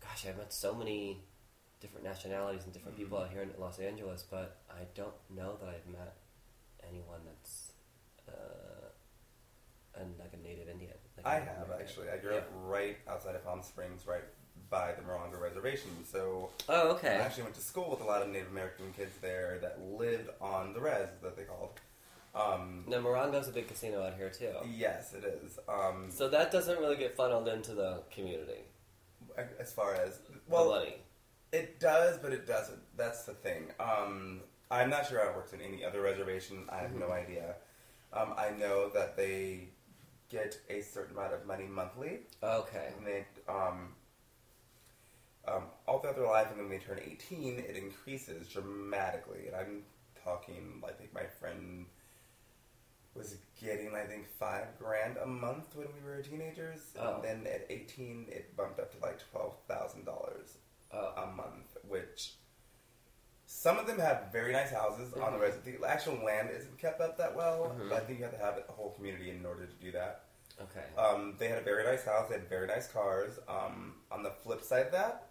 Gosh, 0.00 0.26
I've 0.26 0.36
met 0.38 0.52
so 0.52 0.74
many 0.74 1.22
different 1.80 2.04
nationalities 2.04 2.64
and 2.64 2.72
different 2.72 2.96
people 2.96 3.18
Mhm. 3.18 3.22
out 3.24 3.30
here 3.30 3.42
in 3.42 3.50
Los 3.58 3.78
Angeles, 3.78 4.22
but 4.22 4.58
I 4.70 4.84
don't 4.94 5.14
know 5.30 5.56
that 5.60 5.68
I've 5.68 5.86
met 5.86 6.16
anyone 6.88 7.20
that's 7.24 7.72
uh, 8.28 8.88
a, 9.94 10.00
like 10.18 10.32
a 10.32 10.36
native 10.36 10.68
Indian. 10.68 10.96
Like 11.24 11.34
I 11.34 11.34
have 11.40 11.68
actually. 11.80 12.08
I 12.10 12.16
grew 12.18 12.36
up 12.36 12.48
right 12.66 12.96
outside 13.08 13.34
of 13.34 13.44
Palm 13.44 13.62
Springs, 13.62 14.06
right 14.06 14.24
by 14.68 14.92
the 14.92 15.02
Morongo 15.02 15.40
Reservation. 15.40 15.90
So 16.04 16.50
Oh, 16.68 16.90
okay. 16.92 17.16
I 17.16 17.20
actually 17.22 17.44
went 17.44 17.54
to 17.56 17.60
school 17.60 17.90
with 17.90 18.00
a 18.00 18.04
lot 18.04 18.22
of 18.22 18.28
Native 18.28 18.48
American 18.50 18.92
kids 18.96 19.12
there 19.20 19.58
that 19.62 19.80
lived 19.82 20.28
on 20.40 20.72
the 20.72 20.80
res 20.80 21.08
that 21.22 21.36
they 21.36 21.42
called. 21.44 21.80
Um, 22.34 22.84
Now, 22.86 22.98
Morongo's 23.00 23.48
a 23.48 23.52
big 23.52 23.66
casino 23.66 24.04
out 24.06 24.14
here 24.14 24.30
too, 24.30 24.52
yes, 24.76 25.12
it 25.14 25.24
is. 25.24 25.58
Um, 25.68 26.06
so 26.10 26.28
that 26.28 26.52
doesn't 26.52 26.78
really 26.78 26.96
get 26.96 27.16
funneled 27.16 27.48
into 27.48 27.74
the 27.74 28.02
community. 28.12 28.60
as 29.58 29.72
far 29.72 29.94
as 29.94 30.18
the 30.18 30.38
well, 30.48 30.70
money. 30.70 30.94
It 31.52 31.80
does, 31.80 32.18
but 32.18 32.32
it 32.32 32.46
doesn't. 32.46 32.78
That's 32.96 33.24
the 33.24 33.32
thing. 33.34 33.64
Um, 33.80 34.42
I'm 34.70 34.88
not 34.90 35.08
sure 35.08 35.18
how 35.20 35.30
it 35.30 35.34
works 35.36 35.52
in 35.52 35.60
any 35.60 35.84
other 35.84 36.00
reservation. 36.00 36.66
I 36.68 36.76
have 36.78 36.94
no 36.94 37.06
Mm-hmm. 37.06 37.12
idea. 37.30 37.54
Um, 38.12 38.34
I 38.36 38.50
know 38.56 38.88
that 38.90 39.16
they 39.16 39.70
get 40.30 40.58
a 40.68 40.80
certain 40.80 41.16
amount 41.16 41.34
of 41.34 41.46
money 41.46 41.66
monthly, 41.66 42.20
Okay. 42.42 42.92
and 42.96 43.06
they 43.06 43.24
um, 43.48 43.88
um, 45.48 45.62
all 45.86 45.98
throughout 46.00 46.16
their 46.16 46.26
life, 46.26 46.48
and 46.50 46.58
when 46.60 46.68
they 46.70 46.78
turn 46.78 47.00
18, 47.04 47.58
it 47.58 47.76
increases 47.76 48.48
dramatically. 48.48 49.46
And 49.46 49.56
I'm 49.56 49.82
talking, 50.24 50.82
I 50.86 50.92
think 50.92 51.12
my 51.14 51.24
friend 51.40 51.86
was 53.14 53.36
getting, 53.60 53.94
I 53.96 54.04
think, 54.04 54.26
five 54.38 54.66
grand 54.78 55.16
a 55.16 55.26
month 55.26 55.74
when 55.74 55.88
we 55.88 56.08
were 56.08 56.22
teenagers. 56.22 56.80
Oh. 56.98 57.16
And 57.16 57.24
then 57.44 57.52
at 57.52 57.66
18, 57.68 58.26
it 58.28 58.56
bumped 58.56 58.78
up 58.78 58.92
to 58.92 59.04
like 59.04 59.18
$12,000 59.34 60.06
Oh. 60.92 61.12
a 61.16 61.26
month, 61.34 61.76
which 61.88 62.34
some 63.60 63.78
of 63.78 63.86
them 63.86 63.98
have 63.98 64.28
very 64.32 64.54
nice 64.54 64.70
houses 64.70 65.12
on 65.12 65.34
the 65.34 65.38
Mhm. 65.38 65.42
res. 65.42 65.54
The 65.78 65.86
actual 65.86 66.14
land 66.24 66.48
isn't 66.48 66.78
kept 66.78 66.98
up 67.02 67.18
that 67.18 67.34
well, 67.34 67.68
Mhm. 67.78 67.90
but 67.90 68.02
I 68.02 68.06
think 68.06 68.18
you 68.18 68.24
have 68.24 68.32
to 68.32 68.38
have 68.40 68.56
a 68.56 68.72
whole 68.72 68.92
community 68.92 69.28
in 69.28 69.44
order 69.44 69.66
to 69.66 69.72
do 69.74 69.92
that. 69.92 70.24
Okay. 70.62 70.86
Um, 70.96 71.36
they 71.36 71.48
had 71.48 71.58
a 71.58 71.60
very 71.60 71.84
nice 71.84 72.02
house. 72.02 72.30
They 72.30 72.36
had 72.36 72.48
very 72.48 72.66
nice 72.66 72.88
cars. 72.88 73.38
Um, 73.48 74.02
on 74.10 74.22
the 74.22 74.30
flip 74.30 74.62
side 74.62 74.86
of 74.86 74.92
that, 74.92 75.28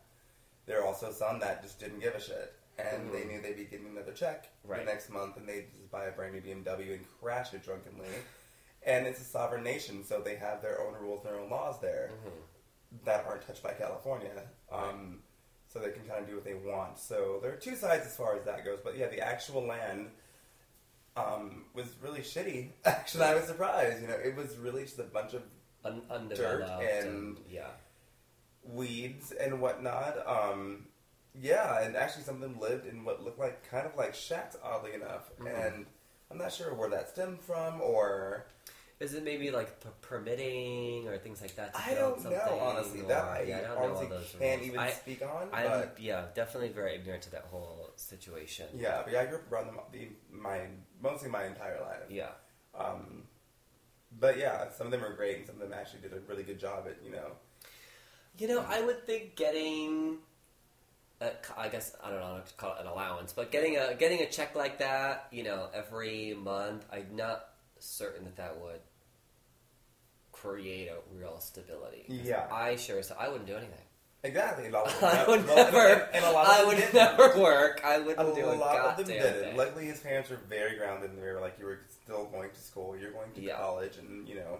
there 0.67 0.79
are 0.79 0.85
also 0.85 1.11
some 1.11 1.39
that 1.39 1.63
just 1.63 1.79
didn't 1.79 2.01
give 2.01 2.13
a 2.13 2.19
shit, 2.19 2.53
and 2.77 3.11
they 3.11 3.23
Mhm. 3.23 3.27
knew 3.29 3.41
they'd 3.41 3.55
be 3.55 3.65
getting 3.65 3.87
another 3.87 4.13
check 4.13 4.47
Right. 4.63 4.85
the 4.85 4.85
next 4.85 5.09
month, 5.09 5.35
and 5.37 5.49
they 5.49 5.63
just 5.63 5.89
buy 5.89 6.05
a 6.05 6.11
brand 6.11 6.33
new 6.35 6.41
BMW 6.41 6.93
and 6.93 7.07
crash 7.19 7.51
it 7.55 7.63
drunkenly. 7.63 8.13
and 8.83 9.05
it's 9.05 9.19
a 9.19 9.25
sovereign 9.25 9.61
nation, 9.61 10.05
so 10.05 10.21
they 10.21 10.35
have 10.35 10.61
their 10.61 10.79
own 10.79 10.93
rules, 10.93 11.25
and 11.25 11.33
their 11.33 11.41
own 11.41 11.49
laws 11.49 11.81
there 11.81 12.11
Mhm. 12.23 13.03
that 13.03 13.25
aren't 13.25 13.45
touched 13.45 13.61
by 13.61 13.73
California. 13.73 14.47
Um, 14.71 15.21
so 15.71 15.79
they 15.79 15.91
can 15.91 16.03
kind 16.03 16.21
of 16.21 16.27
do 16.27 16.35
what 16.35 16.43
they 16.43 16.55
want. 16.55 16.97
So 16.99 17.39
there 17.41 17.51
are 17.53 17.55
two 17.57 17.75
sides 17.75 18.05
as 18.05 18.15
far 18.15 18.35
as 18.35 18.43
that 18.45 18.65
goes. 18.65 18.79
But 18.83 18.97
yeah, 18.97 19.07
the 19.07 19.21
actual 19.21 19.63
land 19.65 20.07
um, 21.15 21.65
was 21.73 21.85
really 22.01 22.21
shitty. 22.21 22.69
Actually, 22.85 23.25
I 23.25 23.35
was 23.35 23.45
surprised. 23.45 24.01
You 24.01 24.07
know, 24.07 24.15
it 24.23 24.35
was 24.35 24.57
really 24.57 24.83
just 24.83 24.99
a 24.99 25.03
bunch 25.03 25.33
of 25.33 25.43
Un- 25.85 26.01
undeveloped 26.09 26.83
and- 26.83 27.37
yeah. 27.49 27.69
weeds 28.63 29.31
and 29.31 29.61
whatnot. 29.61 30.17
Um, 30.27 30.87
yeah, 31.39 31.81
and 31.83 31.95
actually 31.95 32.23
some 32.23 32.35
of 32.35 32.41
them 32.41 32.59
lived 32.59 32.85
in 32.85 33.05
what 33.05 33.23
looked 33.23 33.39
like 33.39 33.69
kind 33.69 33.85
of 33.87 33.95
like 33.95 34.13
shacks, 34.13 34.57
oddly 34.63 34.93
enough. 34.93 35.29
Mhm. 35.39 35.67
And 35.67 35.85
I'm 36.31 36.37
not 36.37 36.51
sure 36.51 36.73
where 36.73 36.89
that 36.89 37.09
stemmed 37.09 37.39
from, 37.41 37.79
or 37.81 38.45
Is 38.99 39.13
it 39.13 39.23
maybe 39.23 39.49
like 39.49 39.79
p- 39.81 39.89
permitting 40.01 41.07
or 41.07 41.17
things 41.17 41.39
like 41.41 41.55
that? 41.55 41.73
To 41.73 41.79
I 41.81 41.93
don't 41.93 42.19
something? 42.19 42.37
know. 42.37 42.59
Honestly, 42.59 43.01
that 43.01 43.23
Or- 43.23 43.29
I 43.29 43.41
yeah, 43.43 43.57
I 43.57 43.61
don't 43.61 43.69
know 43.69 43.75
all 43.77 43.85
honestly 43.91 44.07
those 44.07 44.35
can't 44.37 44.59
rules. 44.59 44.67
even 44.67 44.79
I, 44.79 44.89
speak 44.91 45.21
on. 45.21 45.47
I'm 45.53 45.69
but 45.69 45.97
yeah, 45.99 46.25
definitely 46.35 46.69
very 46.69 46.95
ignorant 46.95 47.23
to 47.23 47.31
that 47.31 47.45
whole 47.45 47.91
situation. 47.95 48.67
yeah, 48.75 49.01
but 49.03 49.13
yeah, 49.13 49.21
I 49.21 49.25
grew 49.27 49.37
up 49.37 49.49
around 49.51 49.67
them 49.67 49.79
the, 49.93 50.09
my 50.31 50.61
mostly 51.01 51.29
my 51.29 51.45
entire 51.45 51.79
life. 51.81 52.03
Yeah. 52.09 52.31
Um, 52.77 53.23
but 54.19 54.37
yeah, 54.37 54.69
some 54.71 54.87
of 54.87 54.91
them 54.91 55.03
are 55.05 55.13
great, 55.13 55.37
and 55.37 55.45
some 55.47 55.55
of 55.55 55.61
them 55.61 55.73
actually 55.73 56.01
did 56.01 56.11
a 56.13 56.19
really 56.27 56.43
good 56.43 56.59
job 56.59 56.85
at 56.87 56.97
you 57.03 57.11
know. 57.11 57.31
You 58.37 58.47
know, 58.49 58.65
I 58.67 58.81
would 58.81 59.05
think 59.05 59.35
getting, 59.35 60.17
a, 61.21 61.31
I 61.57 61.67
guess 61.69 61.95
I 62.03 62.09
don't 62.09 62.19
know 62.19 62.25
how 62.27 62.37
to 62.39 62.53
call 62.55 62.73
it 62.75 62.81
an 62.81 62.87
allowance, 62.87 63.31
but 63.33 63.49
getting 63.51 63.77
a 63.77 63.95
getting 63.95 64.19
a 64.21 64.29
check 64.29 64.55
like 64.55 64.79
that, 64.79 65.27
you 65.31 65.43
know, 65.43 65.67
every 65.73 66.33
month, 66.33 66.85
I'm 66.91 67.15
not 67.15 67.45
certain 67.79 68.25
that 68.25 68.35
that 68.37 68.59
would 68.59 68.79
create 70.41 70.89
a 70.89 70.97
real 71.17 71.39
stability. 71.39 72.05
Yeah. 72.07 72.47
I 72.51 72.75
sure 72.75 73.01
so 73.03 73.15
I 73.19 73.27
wouldn't 73.29 73.47
do 73.47 73.55
anything. 73.55 73.77
Exactly, 74.21 74.67
a 74.67 74.75
I 74.75 75.25
would 75.29 75.47
well, 75.47 75.55
never. 75.55 76.09
and 76.13 76.25
a 76.25 76.31
lot 76.31 76.45
of 76.47 76.51
I 76.53 76.63
would 76.65 76.75
didn't. 76.77 76.93
never 76.93 77.39
work. 77.39 77.81
I 77.85 77.95
A 77.95 78.03
wouldn't 78.03 78.35
do 78.35 78.45
a 78.45 78.51
lot 78.51 78.75
of 78.77 78.97
them 78.97 79.07
did. 79.07 79.55
Luckily, 79.55 79.85
his 79.85 80.01
parents 80.01 80.29
were 80.29 80.35
very 80.49 80.75
grounded, 80.77 81.11
and 81.11 81.19
they 81.23 81.31
were 81.31 81.39
like, 81.39 81.57
"You 81.57 81.65
were 81.65 81.79
still 82.03 82.25
going 82.25 82.49
to 82.51 82.59
school. 82.59 82.97
You're 82.97 83.11
going 83.13 83.31
to 83.35 83.41
Yeah. 83.41 83.55
college, 83.55 83.95
and 83.97 84.27
you 84.27 84.35
know, 84.35 84.59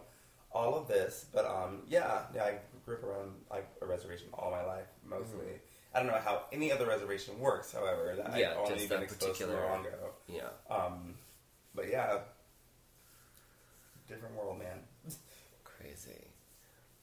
all 0.54 0.76
of 0.76 0.88
this." 0.88 1.26
But 1.34 1.46
um, 1.46 1.82
yeah, 1.90 2.22
yeah, 2.34 2.44
I 2.46 2.60
grew 2.86 2.96
up 3.00 3.04
around 3.04 3.32
like 3.52 3.68
a 3.82 3.86
reservation 3.86 4.28
all 4.34 4.50
my 4.50 4.64
life, 4.64 4.88
mostly. 5.06 5.46
Mhm. 5.46 5.60
I 5.94 6.00
don't 6.04 6.08
know 6.08 6.22
how 6.24 6.44
any 6.54 6.72
other 6.72 6.86
reservation 6.88 7.38
works, 7.40 7.74
however, 7.74 8.16
that 8.16 8.38
Yeah, 8.38 8.52
I've 8.52 8.72
only 8.72 8.88
been 8.88 9.04
exposed 9.04 9.40
to 9.42 9.48
Morongo. 9.48 10.12
yeah. 10.28 10.44
Um, 10.70 11.16
but 11.76 11.90
yeah, 11.90 12.20
different 14.08 14.36
world, 14.36 14.58
man. 14.60 14.80
Crazy. 15.80 16.28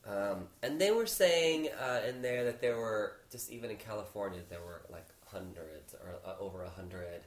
Um, 0.06 0.48
and 0.62 0.80
they 0.80 0.90
were 0.92 1.06
saying 1.06 1.68
uh, 1.80 2.00
in 2.08 2.22
there 2.22 2.44
that 2.44 2.60
there 2.60 2.76
were 2.76 3.16
just 3.30 3.50
even 3.50 3.70
in 3.70 3.76
California 3.76 4.40
there 4.48 4.60
were 4.60 4.82
like 4.90 5.06
hundreds 5.26 5.94
or 5.94 6.14
uh, 6.24 6.34
over 6.38 6.62
a 6.62 6.70
hundred 6.70 7.22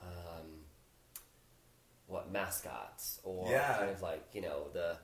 um, 0.00 0.46
what 2.06 2.30
mascots 2.32 3.20
or 3.24 3.50
Yeah. 3.50 3.76
kind 3.78 3.90
of 3.90 4.00
like 4.02 4.24
you 4.32 4.40
know 4.40 4.68
the 4.72 4.96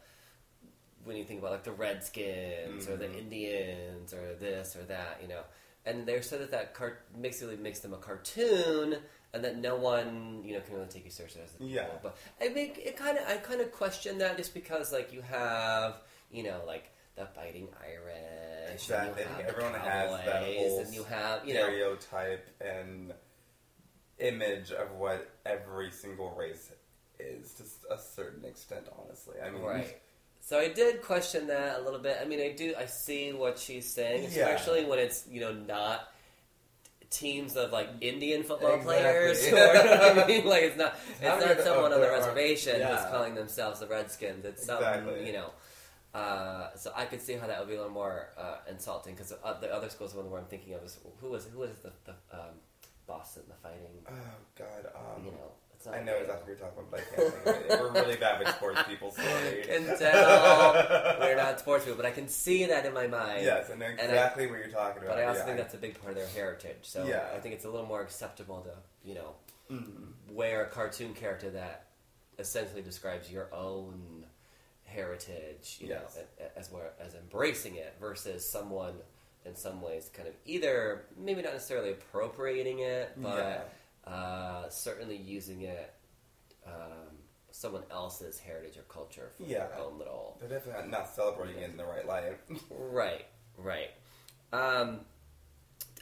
when 1.05 1.17
you 1.17 1.25
think 1.25 1.41
about 1.41 1.53
like 1.53 1.65
the 1.65 1.73
Redskins 1.73 2.89
or 2.89 2.97
the 2.97 3.07
Mhm. 3.07 3.19
Indians 3.19 4.15
or 4.15 4.35
this 4.35 4.75
or 4.77 4.85
that 4.85 5.19
you 5.21 5.29
know 5.29 5.43
and 5.85 6.07
they 6.07 6.21
said 6.23 6.41
that 6.41 6.51
that 6.53 6.75
car- 6.75 7.01
basically 7.21 7.57
makes 7.57 7.81
them 7.81 7.93
a 7.95 7.99
cartoon 7.99 8.97
and 9.33 9.45
that 9.45 9.57
no 9.59 9.77
one 9.77 10.43
you 10.45 10.55
know 10.55 10.61
can 10.61 10.75
really 10.75 10.87
take 10.89 11.05
you 11.05 11.11
seriously 11.11 11.43
as 11.45 11.51
a 11.61 11.65
Yeah. 11.65 11.87
But 12.03 12.17
I 12.41 12.49
think 12.49 12.79
it 12.79 12.97
kind 12.97 13.17
of 13.19 13.27
I 13.29 13.37
kind 13.37 13.61
of 13.61 13.71
question 13.73 14.19
that 14.19 14.37
just 14.37 14.55
because 14.55 14.93
like 14.93 15.13
you 15.13 15.23
have 15.23 15.97
you 16.31 16.43
know 16.43 16.61
like 16.67 16.91
the 17.17 17.27
fighting 17.27 17.69
Irish, 17.83 18.75
Exactly. 18.75 19.25
and 19.25 19.47
Everyone 19.49 19.73
the 19.73 19.79
has 19.81 20.11
that 20.25 20.43
whole 20.45 20.81
and 20.81 20.95
you 20.95 21.05
have 21.05 21.47
you 21.47 21.55
know 21.55 21.63
stereotype 21.65 22.47
and 22.61 23.13
image 24.19 24.71
of 24.71 24.93
what 24.93 25.29
every 25.47 25.91
single 25.91 26.31
race 26.37 26.71
is 27.19 27.53
to 27.55 27.95
a 27.95 27.99
certain 27.99 28.45
extent. 28.45 28.87
Honestly, 28.99 29.37
I 29.45 29.51
mean, 29.51 29.63
right. 29.63 29.97
So 30.43 30.59
I 30.59 30.69
did 30.69 31.03
question 31.03 31.47
that 31.49 31.81
a 31.81 31.83
little 31.83 32.01
bit. 32.01 32.17
I 32.21 32.25
mean, 32.25 32.41
I 32.41 32.53
do 32.53 32.75
I 32.79 32.87
see 32.87 33.33
what 33.33 33.59
she's 33.59 33.93
saying, 33.93 34.25
Yeah. 34.25 34.29
especially 34.49 34.85
when 34.85 34.99
it's 34.99 35.27
you 35.29 35.41
know 35.41 35.53
not 35.53 36.09
teams 37.11 37.57
of 37.57 37.73
like 37.73 37.89
Indian 38.01 38.43
football 38.43 38.75
Exactly. 38.77 38.97
players. 39.03 39.47
Or, 39.53 39.57
you 39.57 39.85
know 39.85 40.15
what 40.15 40.25
I 40.25 40.27
mean? 40.27 40.47
Like 40.47 40.63
it's 40.63 40.77
not 40.77 40.97
it's 41.21 41.29
How 41.29 41.39
not 41.39 41.61
someone 41.61 41.93
on 41.93 42.01
the 42.01 42.09
are- 42.09 42.13
reservation 42.19 42.81
who's 42.81 43.05
calling 43.11 43.35
themselves 43.35 43.81
the 43.81 43.87
Redskins. 43.87 44.45
It's 44.45 44.65
some 44.65 44.79
Exactly. 44.79 45.27
you 45.27 45.33
know. 45.33 45.51
Uh, 46.13 46.75
so 46.75 46.93
I 46.97 47.05
could 47.05 47.21
see 47.23 47.35
how 47.35 47.47
that 47.47 47.61
would 47.61 47.69
be 47.69 47.75
a 47.75 47.79
little 47.79 47.93
more 47.93 48.31
uh, 48.37 48.57
insulting 48.69 49.15
because 49.15 49.33
uh, 49.45 49.61
the 49.61 49.73
other 49.73 49.89
schools, 49.89 50.13
the 50.13 50.19
one 50.19 50.29
where 50.29 50.41
I'm 50.41 50.47
thinking 50.47 50.75
of 50.75 50.83
is 50.83 50.99
who 51.21 51.29
was 51.31 51.47
who 51.53 51.61
was 51.61 51.71
the, 51.85 51.93
the 52.05 52.13
um, 52.37 52.55
Boston, 53.07 53.45
the 53.49 53.55
fighting. 53.63 53.87
Oh 54.09 54.13
God, 54.59 54.87
um, 54.97 55.25
you 55.25 55.31
know, 55.31 55.53
it's 55.70 55.70
I 55.89 56.03
know 56.03 56.15
exactly 56.17 56.53
what 56.55 56.61
you're 56.61 56.69
talking 56.69 56.79
about, 56.79 56.91
but 56.91 57.01
I 57.01 57.03
can't 57.17 57.35
think 57.45 57.57
of 57.57 57.71
it. 57.71 57.81
We're 57.81 57.93
really 58.03 58.17
bad 58.17 58.39
with 58.39 58.49
sports 58.55 58.83
people. 58.89 59.11
Sorry. 59.17 59.63
can 59.67 59.99
tell 59.99 61.17
we're 61.21 61.37
not 61.37 61.59
sports 61.61 61.85
people, 61.85 61.97
but 61.97 62.07
I 62.07 62.11
can 62.11 62.29
see 62.29 62.67
that 62.67 62.85
in 62.85 62.93
my 62.93 63.07
mind. 63.07 63.45
Yes, 63.45 63.71
I 63.73 63.77
know 63.77 63.87
I- 63.87 63.91
exactly 63.91 64.47
what 64.47 64.59
you're 64.59 64.69
talking 64.69 65.03
about. 65.03 65.15
But 65.17 65.19
I 65.21 65.25
also 65.25 65.41
yeah. 65.41 65.45
think 65.47 65.57
that's 65.59 65.75
a 65.75 65.79
big 65.79 65.99
part 66.01 66.13
of 66.13 66.19
their 66.19 66.27
heritage. 66.29 66.77
So 66.83 67.05
Yeah. 67.07 67.29
I 67.35 67.39
think 67.39 67.55
it's 67.55 67.65
a 67.65 67.71
little 67.71 67.87
more 67.87 68.03
acceptable 68.03 68.61
to, 68.63 68.73
you 69.09 69.15
know, 69.15 69.35
Mhm. 69.71 70.13
wear 70.33 70.65
a 70.65 70.69
cartoon 70.69 71.15
character 71.15 71.49
that 71.51 71.87
essentially 72.39 72.83
describes 72.83 73.31
your 73.31 73.49
own 73.55 74.27
heritage, 74.85 75.79
you 75.81 75.89
Yes. 75.89 76.17
know, 76.17 76.47
as 76.57 76.71
well 76.71 76.83
as 76.99 77.15
embracing 77.15 77.77
it 77.77 77.95
versus 78.01 78.49
someone 78.49 79.01
in 79.47 79.55
some 79.57 79.81
ways 79.81 80.11
kind 80.13 80.29
of 80.29 80.35
either 80.45 81.07
maybe 81.17 81.41
not 81.43 81.53
necessarily 81.55 81.91
appropriating 81.93 82.81
it, 82.81 83.13
but. 83.17 83.71
Uh, 84.07 84.69
certainly 84.69 85.17
using 85.17 85.63
it 85.63 85.95
um, 86.67 87.17
someone 87.51 87.83
else's 87.91 88.39
heritage 88.39 88.77
or 88.77 88.83
culture 88.83 89.31
for 89.37 89.43
Yeah. 89.45 89.67
their 89.67 89.79
own 89.79 89.99
little 89.99 90.37
They're 90.41 90.49
definitely 90.49 90.89
not 90.91 91.09
celebrating 91.15 91.63
it 91.63 91.71
in 91.71 91.77
the 91.77 91.85
right 91.85 92.07
light. 92.07 92.39
Right, 92.71 93.27
right. 93.57 93.91
Um, 94.53 95.01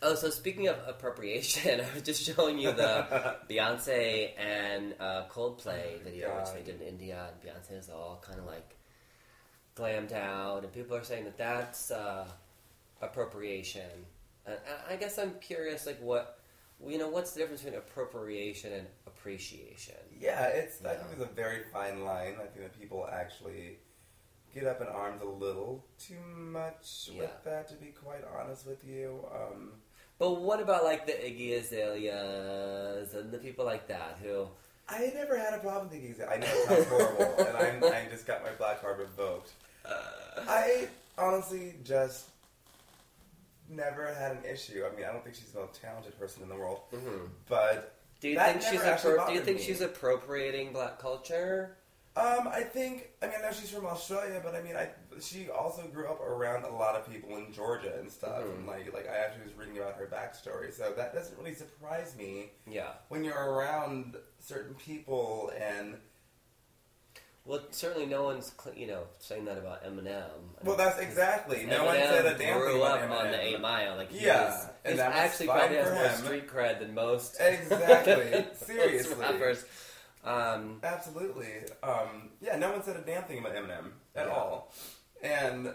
oh, 0.02 0.14
so 0.14 0.31
speaking 0.31 0.69
of 0.69 0.76
appropriation, 0.87 1.81
I 1.90 1.95
was 1.95 2.02
just 2.02 2.23
showing 2.25 2.59
you 2.59 2.73
the 2.73 3.37
Beyonce 3.50 4.31
and 4.38 4.95
uh, 5.00 5.25
Coldplay 5.31 6.02
video, 6.02 6.35
which 6.37 6.45
God. 6.47 6.57
they 6.57 6.62
did 6.62 6.81
in 6.81 6.88
India, 6.88 7.28
and 7.31 7.40
Beyonce 7.43 7.78
is 7.78 7.88
all 7.90 8.23
kind 8.26 8.38
of 8.38 8.47
like 8.47 8.76
glammed 9.76 10.12
out, 10.12 10.64
and 10.64 10.73
people 10.73 10.97
are 10.97 11.05
saying 11.05 11.25
that 11.25 11.38
that's 11.38 11.90
uh, 11.90 12.26
appropriation. 13.00 13.90
And 14.47 14.57
I 14.88 14.97
guess 14.97 15.19
I'm 15.19 15.35
curious, 15.40 15.87
like, 15.87 16.00
what 16.00 16.38
you 16.87 16.99
know, 16.99 17.08
what's 17.08 17.32
the 17.32 17.40
difference 17.40 17.62
between 17.62 17.78
appropriation 17.78 18.73
and 18.73 18.87
appreciation? 19.06 19.94
Yeah, 20.20 20.44
it's. 20.47 20.85
I 20.85 20.94
think 20.94 21.08
it's 21.12 21.23
a 21.23 21.35
very 21.35 21.62
fine 21.73 22.04
line. 22.04 22.35
I 22.40 22.47
think 22.47 22.61
that 22.62 22.78
people 22.80 23.08
actually 23.12 23.78
get 24.54 24.64
up 24.64 24.80
in 24.80 24.87
arms 24.88 25.20
a 25.23 25.26
little 25.26 25.85
too 25.99 26.20
much 26.37 27.11
Yeah. 27.12 27.23
with 27.23 27.44
that. 27.44 27.68
To 27.68 27.75
be 27.75 27.88
quite 27.88 28.25
honest 28.38 28.66
with 28.66 28.85
you, 28.85 29.26
um, 29.35 29.73
But 30.18 30.40
what 30.40 30.61
about 30.61 30.85
like 30.85 31.06
the 31.06 31.12
Iggy 31.12 31.58
Azaleas 31.58 33.14
and 33.14 33.30
the 33.30 33.38
people 33.38 33.64
like 33.64 33.87
that 33.88 34.18
who? 34.23 34.49
I 34.88 35.12
never 35.14 35.37
had 35.37 35.52
a 35.54 35.58
problem 35.58 35.90
with 35.90 36.00
these. 36.02 36.20
I 36.20 36.38
know 36.38 36.47
it 36.47 36.66
sounds 36.68 36.87
horrible, 36.87 37.44
and 37.47 37.56
I'm, 37.56 37.85
I 37.92 38.06
just 38.11 38.26
got 38.26 38.42
my 38.42 38.50
black 38.52 38.80
card 38.80 38.99
revoked. 38.99 39.52
I 40.49 40.88
honestly 41.18 41.75
just 41.85 42.28
never 43.69 44.13
had 44.15 44.33
an 44.33 44.45
issue. 44.45 44.85
I 44.91 44.95
mean, 44.97 45.05
I 45.05 45.13
don't 45.13 45.23
think 45.23 45.37
she's 45.37 45.51
the 45.53 45.61
most 45.61 45.81
talented 45.81 46.19
person 46.19 46.43
in 46.43 46.49
the 46.49 46.57
world, 46.57 46.83
Mhm. 46.93 47.31
but 47.49 47.95
Do 48.21 48.29
you 48.29 48.35
That 48.35 48.61
think 48.61 48.63
never 48.63 48.77
she's 48.99 49.05
appro- 49.05 49.27
do 49.29 49.33
you 49.35 49.41
think 49.45 49.59
me. 49.59 49.63
she's 49.63 49.81
appropriating 49.81 50.73
black 50.73 50.99
culture? 50.99 51.77
Um, 52.17 52.49
I 52.49 52.65
think 52.65 53.11
I 53.23 53.27
mean 53.27 53.37
I 53.39 53.43
know 53.43 53.53
she's 53.53 53.71
from 53.71 53.87
Australia, 53.87 54.41
but 54.43 54.57
I 54.57 54.61
mean 54.63 54.75
I 54.77 54.91
she 55.21 55.49
also 55.51 55.83
grew 55.87 56.09
up 56.09 56.21
around 56.21 56.65
a 56.65 56.69
lot 56.69 56.97
of 56.97 57.09
people 57.09 57.37
in 57.37 57.53
Georgia 57.53 57.97
and 58.01 58.11
stuff, 58.11 58.43
Mhm. 58.43 58.51
and 58.57 58.67
like 58.67 58.93
like 58.93 59.07
I 59.09 59.17
actually 59.19 59.45
was 59.45 59.55
reading 59.55 59.79
about 59.79 59.95
her 59.95 60.07
backstory, 60.09 60.73
so 60.73 60.91
that 60.95 61.15
doesn't 61.15 61.39
really 61.39 61.55
surprise 61.55 62.17
me 62.17 62.51
Yeah. 62.67 62.95
when 63.09 63.23
you're 63.23 63.53
around 63.53 64.17
certain 64.41 64.75
people 64.75 65.53
and 65.57 66.01
Well, 67.49 67.62
certainly 67.71 68.05
no 68.07 68.25
one's 68.25 68.52
you 68.76 68.87
know 68.87 69.05
saying 69.21 69.47
that 69.47 69.57
about 69.57 69.83
Eminem. 69.83 70.28
well 70.62 70.76
that's 70.76 70.99
exactly 71.00 71.64
no 71.64 71.87
one 71.87 71.95
said 71.97 72.26
a 72.26 72.28
damn 72.31 72.37
thing 72.38 72.55
grew 72.59 72.83
about 72.83 73.02
up 73.02 73.11
on 73.11 73.31
the 73.31 73.38
Eminem. 73.38 73.43
Eight 73.43 73.61
Mile. 73.61 73.97
Like 73.97 74.12
he 74.12 74.26
Yeah, 74.26 74.45
was, 74.45 74.67
and 74.85 74.93
he's 74.93 74.99
that 74.99 75.12
actually 75.14 75.47
probably 75.47 75.76
has 75.78 76.21
more 76.23 76.26
street 76.28 76.47
cred 76.49 76.78
than 76.81 76.93
most. 76.95 77.37
Exactly. 77.40 78.45
Seriously. 78.55 79.14
rappers. 79.19 79.64
Um, 80.25 80.81
Absolutely. 80.83 81.49
Um, 81.83 82.28
yeah, 82.43 82.59
no 82.59 82.71
one 82.71 82.83
said 82.83 82.97
a 82.97 83.00
damn 83.00 83.23
thing 83.23 83.38
about 83.38 83.55
Eminem 83.55 83.93
at 84.14 84.26
Yeah. 84.26 84.33
all. 84.35 84.73
And 85.23 85.73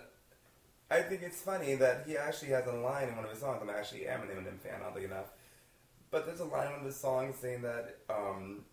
I 0.92 1.01
think 1.01 1.24
it's 1.24 1.42
funny 1.42 1.74
that 1.75 2.03
he 2.06 2.18
actually 2.18 2.50
has 2.50 2.68
a 2.68 2.72
line 2.74 3.08
in 3.08 3.15
one 3.15 3.25
of 3.25 3.32
his 3.32 3.39
songs. 3.39 3.60
I'm 3.63 3.70
actually 3.72 4.08
am 4.08 4.22
an 4.22 4.27
Eminem 4.27 4.60
fan, 4.60 4.80
oddly 4.86 5.06
enough. 5.06 5.32
But 6.12 6.27
there's 6.27 6.39
a 6.39 6.46
line 6.46 6.68
in 6.68 6.72
one 6.74 6.80
of 6.82 6.86
his 6.86 6.98
songs 7.00 7.36
saying 7.42 7.63
that 7.63 7.98
um, 8.12 8.63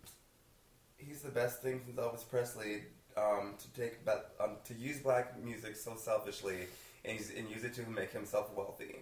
he's 1.06 1.22
the 1.22 1.30
best 1.30 1.62
thing 1.62 1.80
since 1.84 1.98
Elvis 1.98 2.28
Presley 2.28 2.82
um, 3.16 3.54
to 3.58 3.80
take 3.80 3.98
um, 4.40 4.56
to 4.64 4.74
use 4.74 4.98
black 5.00 5.42
music 5.42 5.76
so 5.76 5.96
selfishly 5.96 6.66
and 7.04 7.18
use, 7.18 7.30
and 7.36 7.48
use 7.50 7.64
it 7.64 7.74
to 7.74 7.82
make 7.90 8.12
himself 8.12 8.50
wealthy. 8.54 8.96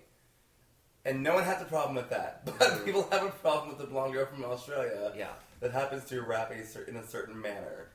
And 1.04 1.22
no 1.22 1.34
one 1.34 1.44
has 1.44 1.62
a 1.62 1.64
problem 1.64 1.94
with 1.96 2.10
that, 2.10 2.44
but 2.58 2.58
Mhm. 2.58 2.84
people 2.84 3.08
have 3.10 3.24
a 3.24 3.30
problem 3.30 3.68
with 3.68 3.78
the 3.78 3.86
blonde 3.86 4.12
girl 4.14 4.26
from 4.26 4.44
Australia 4.44 5.12
yeah. 5.16 5.28
that 5.60 5.72
happens 5.72 6.04
to 6.06 6.22
rap 6.22 6.50
a 6.50 6.64
cer- 6.64 6.84
in 6.84 6.96
a 6.96 7.06
certain 7.06 7.40
manner. 7.40 7.88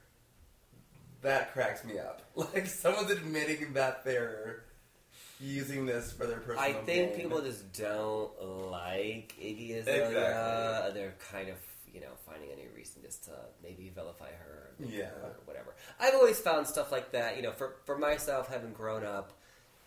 That 1.22 1.54
cracks 1.54 1.84
me 1.86 2.00
up. 2.00 2.22
Like 2.36 2.66
someone's 2.68 3.12
admitting 3.12 3.74
that 3.74 4.04
they're 4.04 4.64
using 5.40 5.86
this 5.86 6.12
for 6.12 6.26
their 6.26 6.38
personal. 6.40 6.60
I 6.60 6.74
think 6.74 7.12
gain. 7.14 7.22
people 7.22 7.42
just 7.42 7.72
don't 7.74 8.32
like 8.72 9.34
Iggy 9.40 9.78
Azalea. 9.80 10.08
Exactly. 10.08 10.94
They're 10.94 11.16
kind 11.32 11.50
of, 11.50 11.58
you 11.94 12.02
know, 12.02 12.12
finding 12.26 12.50
any 12.52 12.68
reason 12.76 13.02
just 13.04 13.24
to 13.26 13.32
maybe 13.62 13.90
vilify 13.90 14.32
her, 14.32 14.74
or 14.80 14.86
Yeah. 14.86 15.10
or 15.24 15.36
whatever. 15.46 15.76
I've 16.00 16.16
always 16.16 16.40
found 16.40 16.68
stuff 16.68 16.92
like 16.92 17.12
that. 17.12 17.36
You 17.38 17.44
know, 17.44 17.52
for 17.52 17.76
for 17.86 17.98
myself, 17.98 18.48
having 18.50 18.74
grown 18.74 19.06
up 19.06 19.32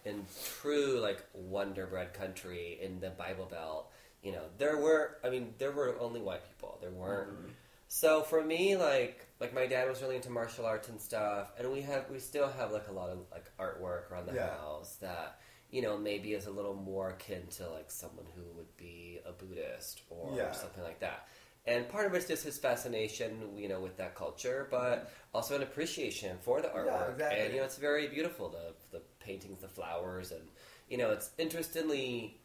in 0.04 0.24
true 0.62 1.00
like 1.00 1.24
Wonder 1.34 1.86
Bread 1.86 2.14
country 2.14 2.78
in 2.80 3.00
the 3.00 3.10
Bible 3.10 3.46
Belt, 3.46 3.90
you 4.22 4.32
know, 4.32 4.44
there 4.58 4.76
were. 4.78 5.18
I 5.24 5.30
mean, 5.30 5.54
there 5.58 5.72
were 5.72 5.98
only 5.98 6.20
white 6.20 6.46
people. 6.48 6.78
There 6.80 6.90
weren't. 6.92 7.30
Mhm. 7.30 7.50
So 7.88 8.22
for 8.22 8.42
me, 8.42 8.76
like 8.76 9.26
like 9.40 9.52
my 9.52 9.66
dad 9.66 9.88
was 9.88 10.00
really 10.02 10.16
into 10.16 10.30
martial 10.30 10.64
arts 10.66 10.88
and 10.88 11.00
stuff, 11.00 11.52
and 11.58 11.70
we 11.72 11.82
have 11.82 12.08
we 12.10 12.18
still 12.20 12.48
have 12.48 12.70
like 12.72 12.88
a 12.88 12.92
lot 12.92 13.10
of 13.10 13.18
like 13.32 13.50
artwork 13.58 14.10
around 14.10 14.26
the 14.26 14.34
Yeah. 14.34 14.50
house 14.56 14.96
that 14.96 15.40
you 15.70 15.82
know 15.82 15.96
maybe 15.98 16.32
is 16.34 16.46
a 16.46 16.50
little 16.50 16.74
more 16.74 17.10
akin 17.10 17.46
to 17.48 17.68
like 17.70 17.90
someone 17.90 18.26
who 18.36 18.42
would 18.56 18.76
be 18.76 19.20
a 19.26 19.32
Buddhist 19.32 20.02
or 20.10 20.32
Yeah. 20.36 20.52
something 20.52 20.82
like 20.84 21.00
that. 21.00 21.28
And 21.66 21.88
part 21.88 22.06
of 22.06 22.14
it's 22.14 22.28
just 22.28 22.44
his 22.44 22.58
fascination, 22.58 23.56
you 23.56 23.68
know, 23.68 23.80
with 23.80 23.96
that 23.96 24.14
culture, 24.14 24.68
but 24.70 25.10
also 25.34 25.56
an 25.56 25.62
appreciation 25.62 26.36
for 26.40 26.60
the 26.60 26.68
artwork. 26.68 26.86
Yeah, 26.86 27.10
exactly. 27.10 27.40
And 27.40 27.52
you 27.54 27.58
know, 27.60 27.64
it's 27.66 27.76
very 27.78 28.06
beautiful 28.06 28.48
the 28.48 28.74
the 28.96 29.02
paintings, 29.18 29.60
the 29.62 29.68
flowers, 29.68 30.30
and 30.30 30.42
you 30.88 30.96
know, 30.96 31.10
it's 31.10 31.30
interestingly 31.38 32.40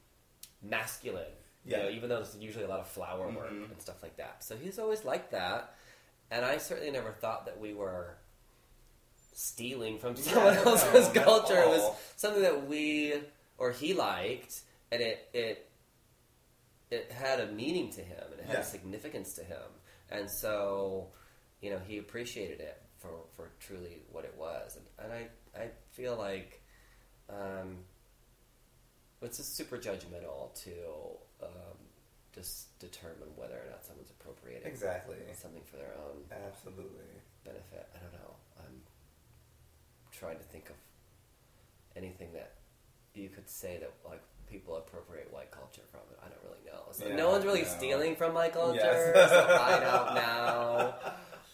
masculine. 0.64 1.26
You 1.66 1.74
Yeah. 1.74 1.84
know, 1.84 1.90
even 1.92 2.10
though 2.10 2.16
there's 2.16 2.36
usually 2.38 2.66
a 2.66 2.68
lot 2.68 2.80
of 2.80 2.88
flower 2.88 3.30
work 3.30 3.52
Mhm. 3.52 3.70
and 3.72 3.80
stuff 3.82 4.02
like 4.02 4.18
that. 4.18 4.44
So 4.44 4.58
he's 4.58 4.80
always 4.80 5.06
like 5.06 5.30
that, 5.30 5.76
and 6.32 6.44
I 6.44 6.58
certainly 6.58 6.90
never 6.92 7.12
thought 7.12 7.46
that 7.46 7.60
we 7.60 7.74
were 7.76 8.16
stealing 9.34 10.00
from 10.00 10.16
someone 10.18 10.56
no, 10.56 10.64
else's 10.64 11.08
culture. 11.10 11.60
It 11.62 11.68
was 11.70 11.96
something 12.16 12.42
that 12.42 12.68
we 12.68 13.22
or 13.60 13.72
he 13.72 13.94
liked, 13.94 14.62
and 14.92 15.02
it 15.02 15.30
it 15.34 15.70
it 16.92 17.12
had 17.12 17.40
a 17.40 17.48
meaning 17.52 17.90
to 17.94 18.02
him, 18.02 18.24
and 18.32 18.40
it 18.40 18.46
had 18.46 18.56
Yeah. 18.56 18.62
a 18.62 18.66
significance 18.66 19.34
to 19.36 19.44
him, 19.44 19.64
and 20.10 20.30
so 20.30 21.08
you 21.62 21.70
know 21.72 21.80
he 21.80 21.98
appreciated 21.98 22.60
it 22.60 22.82
for 22.98 23.26
for 23.36 23.52
truly 23.60 24.04
what 24.12 24.26
it 24.26 24.36
was, 24.38 24.76
and, 24.78 24.86
and 25.00 25.14
I 25.14 25.60
I 25.60 25.70
feel 25.92 26.16
like. 26.18 26.62
Um, 27.30 27.86
it's 29.22 29.38
just 29.38 29.56
super 29.56 29.78
judgmental 29.78 30.52
to 30.64 30.72
um, 31.44 31.78
just 32.34 32.78
determine 32.80 33.30
whether 33.36 33.54
or 33.54 33.70
not 33.70 33.86
someone's 33.86 34.10
appropriating 34.10 34.68
Exactly. 34.68 35.16
something 35.36 35.62
for 35.64 35.78
their 35.78 35.94
own 36.10 36.24
Absolutely. 36.48 37.22
benefit. 37.46 37.88
I 37.96 38.00
don't 38.00 38.14
know. 38.14 38.36
I'm 38.60 38.82
trying 40.12 40.38
to 40.40 40.44
think 40.44 40.70
of 40.72 40.76
anything 41.96 42.34
that 42.34 42.54
you 43.14 43.30
could 43.30 43.48
say 43.48 43.78
that 43.80 43.94
like 44.10 44.22
people 44.52 44.76
appropriate 44.76 45.32
white 45.32 45.50
culture 45.52 45.82
from 45.92 46.02
it. 46.12 46.20
I 46.24 46.28
don't 46.30 46.44
really 46.44 46.64
know. 46.66 46.84
So 46.92 47.08
Yeah, 47.08 47.16
no 47.16 47.30
one's 47.32 47.46
really 47.46 47.62
no. 47.64 47.68
stealing 47.68 48.16
from 48.16 48.34
my 48.34 48.50
culture. 48.50 48.80
Yes. 49.16 49.30
so 49.30 49.58
I 49.62 49.80
don't 49.80 50.16
know. 50.16 50.94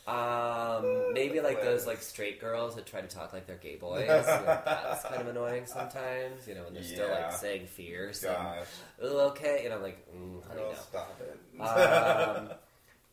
Um, 0.07 1.13
maybe 1.13 1.41
like 1.41 1.61
those 1.61 1.85
like 1.85 2.01
straight 2.01 2.39
girls 2.39 2.75
that 2.75 2.85
try 2.85 3.01
to 3.01 3.07
talk 3.07 3.33
like 3.33 3.45
they're 3.45 3.57
gay 3.57 3.75
boys. 3.75 4.07
Know, 4.07 4.23
that's 4.65 5.03
kind 5.09 5.21
of 5.21 5.27
annoying 5.27 5.65
sometimes. 5.65 6.47
You 6.47 6.55
know, 6.55 6.63
when 6.63 6.73
they're 6.73 6.83
still 6.83 7.09
like 7.09 7.33
saying 7.33 7.67
fierce. 7.67 8.21
Gosh. 8.23 8.67
Ooh, 9.03 9.19
okay, 9.31 9.63
and 9.65 9.73
I'm 9.73 9.81
like, 9.81 10.07
mm, 10.15 10.41
honey, 10.47 10.61
Girl, 10.61 10.71
no. 10.71 10.77
stop 10.77 11.21
it. 11.21 11.59
Um, 11.61 12.49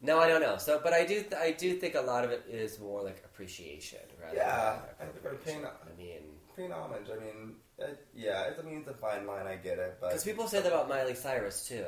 no, 0.03 0.21
I 0.21 0.29
don't 0.29 0.41
know. 0.41 0.57
So, 0.59 0.81
but 0.85 0.93
I 0.93 1.05
do, 1.05 1.25
I 1.37 1.51
do 1.51 1.75
think 1.75 1.95
a 1.97 2.01
lot 2.01 2.25
of 2.25 2.31
it 2.31 2.45
is 2.49 2.79
more 2.79 3.03
like 3.03 3.23
appreciation 3.25 3.99
rather 4.23 4.37
Yeah, 4.37 4.77
I 5.01 5.05
than 5.05 5.13
think 5.15 5.25
we're 5.25 5.35
paying- 5.39 5.65
appropriation. 5.65 5.69
I 5.93 6.01
mean, 6.01 6.23
Paying 6.55 6.71
homage. 6.73 7.07
I 7.11 7.19
mean, 7.25 7.55
it, 7.79 8.07
yeah. 8.15 8.43
It, 8.49 8.57
I 8.61 8.63
mean, 8.65 8.79
it's 8.79 8.89
a 8.89 8.95
fine 8.95 9.27
line. 9.27 9.47
I 9.47 9.57
get 9.57 9.79
it, 9.79 9.99
but 10.01 10.09
because 10.11 10.25
people 10.25 10.47
say 10.47 10.61
that 10.61 10.69
about 10.69 10.89
Miley 10.89 11.15
Cyrus 11.15 11.67
too, 11.67 11.85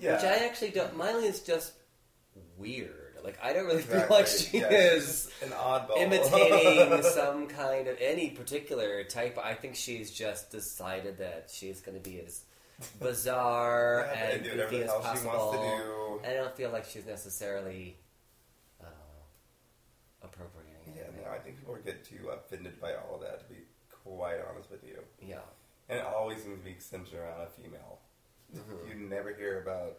yeah. 0.00 0.14
which 0.16 0.24
I 0.24 0.44
actually 0.46 0.70
don't. 0.70 0.96
Miley 0.96 1.26
is 1.26 1.40
just 1.40 1.72
weird. 2.56 3.00
Like 3.22 3.38
I 3.42 3.54
don't 3.54 3.64
really 3.66 3.80
feel 3.82 4.06
like 4.10 4.26
she 4.26 4.58
Yeah, 4.58 4.68
is 4.70 5.30
an 5.42 5.48
oddball. 5.50 5.96
imitating 5.96 7.02
some 7.14 7.46
kind 7.46 7.88
of 7.88 7.96
any 7.98 8.28
particular 8.30 9.02
type. 9.04 9.38
I 9.42 9.54
think 9.54 9.76
she's 9.76 10.10
just 10.10 10.50
decided 10.50 11.16
that 11.18 11.48
she's 11.50 11.80
going 11.80 11.96
to 12.00 12.02
be 12.10 12.20
as 12.20 12.42
bizarre 13.00 14.10
Yeah, 14.14 14.20
and 14.30 14.44
do 14.44 14.50
goofy 14.50 14.82
as 14.82 14.92
possible. 14.92 15.30
wants 15.30 15.56
to 15.56 15.62
do. 15.62 16.28
I 16.30 16.34
don't 16.34 16.54
feel 16.54 16.70
like 16.70 16.84
she's 16.84 17.06
necessarily 17.06 17.96
I 18.82 18.88
appropriating 20.22 20.94
Yeah, 20.94 21.04
no, 21.24 21.30
I 21.30 21.38
think 21.38 21.58
people 21.60 21.76
get 21.82 22.04
too 22.04 22.28
offended 22.28 22.78
by 22.78 22.92
all 22.94 23.14
of 23.14 23.22
that. 23.22 23.40
To 23.40 23.44
be 23.54 23.60
quite 24.04 24.36
honest 24.52 24.70
with 24.70 24.83
you. 24.83 24.83
And 25.88 25.98
it 25.98 26.04
always 26.04 26.42
seems 26.42 26.58
to 26.58 26.64
be 26.64 26.76
centered 26.78 27.18
around 27.18 27.40
a 27.42 27.46
female. 27.48 27.98
Mhm. 28.54 28.88
You 28.88 28.94
never 29.08 29.34
hear 29.34 29.60
about 29.62 29.98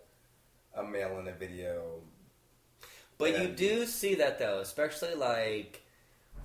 a 0.74 0.84
male 0.84 1.20
in 1.20 1.28
a 1.28 1.34
video. 1.34 2.02
But 3.18 3.40
you 3.42 3.48
do 3.50 3.86
see 3.86 4.16
that 4.16 4.40
though, 4.40 4.60
especially 4.60 5.16
like, 5.16 5.82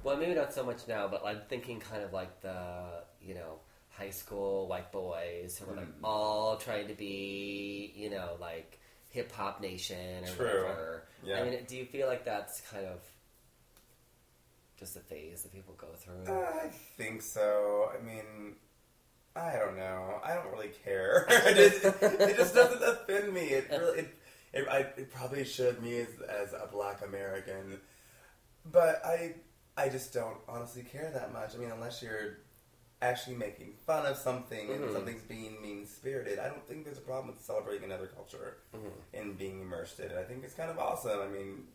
well, 0.04 0.16
maybe 0.16 0.34
not 0.34 0.52
so 0.52 0.62
much 0.64 0.86
now, 0.88 1.08
but 1.08 1.24
I'm 1.24 1.40
thinking 1.48 1.80
kind 1.80 2.02
of 2.02 2.12
like 2.12 2.40
the 2.40 3.04
you 3.20 3.34
know 3.34 3.60
high 3.90 4.10
school 4.10 4.66
white 4.68 4.90
boys 4.92 5.58
who 5.58 5.70
are 5.70 5.76
like 5.76 5.88
Mm. 5.88 6.04
all 6.04 6.56
trying 6.56 6.88
to 6.88 6.94
be 6.94 7.92
you 7.94 8.08
know 8.10 8.36
like 8.40 8.78
hip 9.10 9.30
hop 9.32 9.60
nation 9.60 10.24
or 10.24 10.28
True. 10.28 10.62
whatever. 10.62 11.04
Yeah. 11.22 11.40
I 11.40 11.50
mean, 11.50 11.64
do 11.64 11.76
you 11.76 11.84
feel 11.84 12.06
like 12.06 12.24
that's 12.24 12.60
kind 12.62 12.86
of 12.86 13.00
just 14.78 14.96
a 14.96 15.00
phase 15.00 15.42
that 15.42 15.52
people 15.52 15.74
go 15.74 15.88
through? 15.94 16.32
I 16.32 16.68
think 16.96 17.20
so. 17.20 17.90
I 17.94 18.00
mean, 18.02 18.54
I 19.36 19.52
don't 19.56 19.76
know. 19.76 20.20
I 20.24 20.34
don't 20.34 20.50
really 20.52 20.72
care. 20.84 21.26
it, 21.30 21.54
just, 21.82 22.02
it 22.02 22.36
just 22.36 22.54
doesn't 22.54 22.82
offend 22.82 23.32
me. 23.32 23.42
It 23.42 23.68
really, 23.70 23.98
it, 24.00 24.08
it, 24.52 24.68
I, 24.68 24.78
it 24.78 25.10
probably 25.12 25.44
should 25.44 25.80
me 25.82 25.98
as, 26.00 26.08
as 26.28 26.52
a 26.52 26.68
Black 26.70 27.04
American, 27.06 27.78
but 28.70 29.00
I, 29.04 29.34
I 29.76 29.88
just 29.88 30.12
don't 30.12 30.36
honestly 30.48 30.82
care 30.82 31.10
that 31.14 31.32
much. 31.32 31.54
I 31.54 31.58
mean, 31.58 31.70
unless 31.70 32.02
you're 32.02 32.38
actually 33.02 33.36
making 33.36 33.72
fun 33.86 34.04
of 34.04 34.16
something 34.18 34.68
Mhm. 34.68 34.82
and 34.82 34.92
something's 34.92 35.22
being 35.22 35.62
mean 35.62 35.86
spirited, 35.86 36.38
I 36.38 36.48
don't 36.48 36.66
think 36.68 36.84
there's 36.84 36.98
a 36.98 37.02
problem 37.02 37.28
with 37.34 37.42
celebrating 37.42 37.84
another 37.84 38.08
culture 38.08 38.58
Mhm. 38.74 38.90
and 39.14 39.38
being 39.38 39.62
immersed 39.62 40.00
in 40.00 40.06
it. 40.10 40.16
I 40.18 40.24
think 40.24 40.44
it's 40.44 40.52
kind 40.54 40.70
of 40.70 40.78
awesome. 40.78 41.18
I 41.20 41.28
mean, 41.28 41.68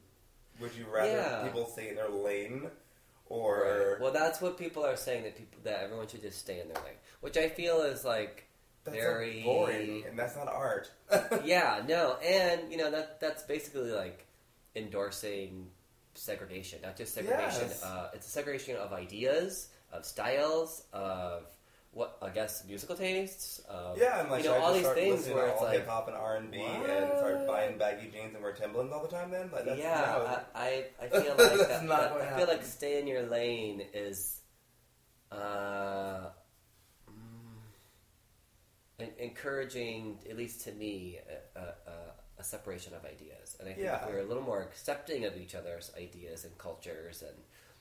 would 0.60 0.76
you 0.76 0.86
rather 0.94 1.10
Yeah. 1.10 1.44
people 1.48 1.66
stay 1.68 1.90
in 1.90 1.96
their 1.96 2.10
lane? 2.10 2.70
Or. 3.28 3.95
Well, 4.06 4.14
that's 4.14 4.40
what 4.40 4.56
people 4.56 4.86
are 4.86 4.96
saying 4.96 5.24
that 5.24 5.36
people 5.36 5.58
that 5.64 5.82
everyone 5.82 6.06
should 6.08 6.22
just 6.22 6.38
stay 6.38 6.60
in 6.60 6.68
their 6.68 6.78
lane, 6.84 6.94
which 7.22 7.38
I 7.38 7.50
feel 7.50 7.82
is 7.82 8.06
like 8.06 8.48
That's 8.84 8.96
very 8.96 9.42
boring, 9.42 10.04
and 10.08 10.20
that's 10.20 10.36
not 10.36 10.48
art. 10.48 10.92
yeah, 11.44 11.82
no, 11.88 12.18
and 12.24 12.72
you 12.72 12.78
know 12.78 12.92
that 12.92 13.20
that's 13.20 13.42
basically 13.42 13.90
like 13.90 14.28
endorsing 14.76 15.70
segregation, 16.14 16.82
not 16.84 16.96
just 16.96 17.16
segregation. 17.16 17.68
Yes. 17.68 17.82
Uh, 17.82 18.10
it's 18.14 18.28
a 18.28 18.30
segregation 18.30 18.78
of 18.78 18.94
ideas, 18.94 19.70
of 19.92 20.06
styles, 20.06 20.84
of 20.94 21.48
what 21.96 22.18
I 22.22 22.30
guess 22.30 22.64
musical 22.68 22.96
tastes. 22.96 23.62
Um, 23.70 23.96
Yeah, 23.98 24.20
and 24.22 24.30
like 24.30 24.44
you 24.44 24.50
know 24.50 24.56
I 24.58 24.60
all 24.60 24.74
these 24.74 24.86
things 24.90 25.28
where 25.30 25.48
it's 25.48 25.60
all 25.60 25.66
like 25.66 25.78
hip 25.80 25.88
hop 25.88 26.08
and 26.10 26.16
R 26.18 26.36
and 26.36 26.52
B 26.52 26.58
and 26.62 27.18
start 27.18 27.48
buying 27.48 27.78
baggy 27.78 28.10
jeans 28.12 28.34
and 28.36 28.44
wear 28.44 28.52
Timberlands 28.52 28.92
all 28.94 29.02
the 29.02 29.08
time. 29.08 29.32
Then 29.32 29.50
like 29.52 29.64
that's 29.66 29.80
yeah, 29.80 30.02
no. 30.20 30.40
I, 30.54 30.86
I, 31.02 31.08
feel 31.10 31.36
like 31.38 31.38
That's 31.38 31.68
that, 31.68 31.84
not 31.86 32.20
that- 32.20 32.34
I 32.34 32.38
feel 32.38 32.48
like 32.48 32.64
stay 32.66 33.00
in 33.00 33.08
your 33.08 33.24
lane 33.24 33.82
is 33.94 34.42
uh, 35.32 36.28
mm, 39.00 39.18
encouraging, 39.18 40.20
at 40.30 40.38
least 40.38 40.66
to 40.66 40.72
me, 40.74 41.20
a, 41.56 41.60
a, 41.60 41.64
a- 41.64 42.14
a 42.38 42.44
separation 42.44 42.94
of 42.94 43.06
ideas. 43.06 43.56
And 43.62 43.70
I 43.70 43.72
think 43.72 43.86
Yeah. 43.86 44.06
we're 44.06 44.20
a 44.20 44.26
little 44.26 44.44
more 44.44 44.62
accepting 44.62 45.24
of 45.24 45.38
each 45.38 45.56
other's 45.56 45.90
ideas 45.98 46.44
and 46.44 46.58
cultures, 46.58 47.22
and 47.22 47.38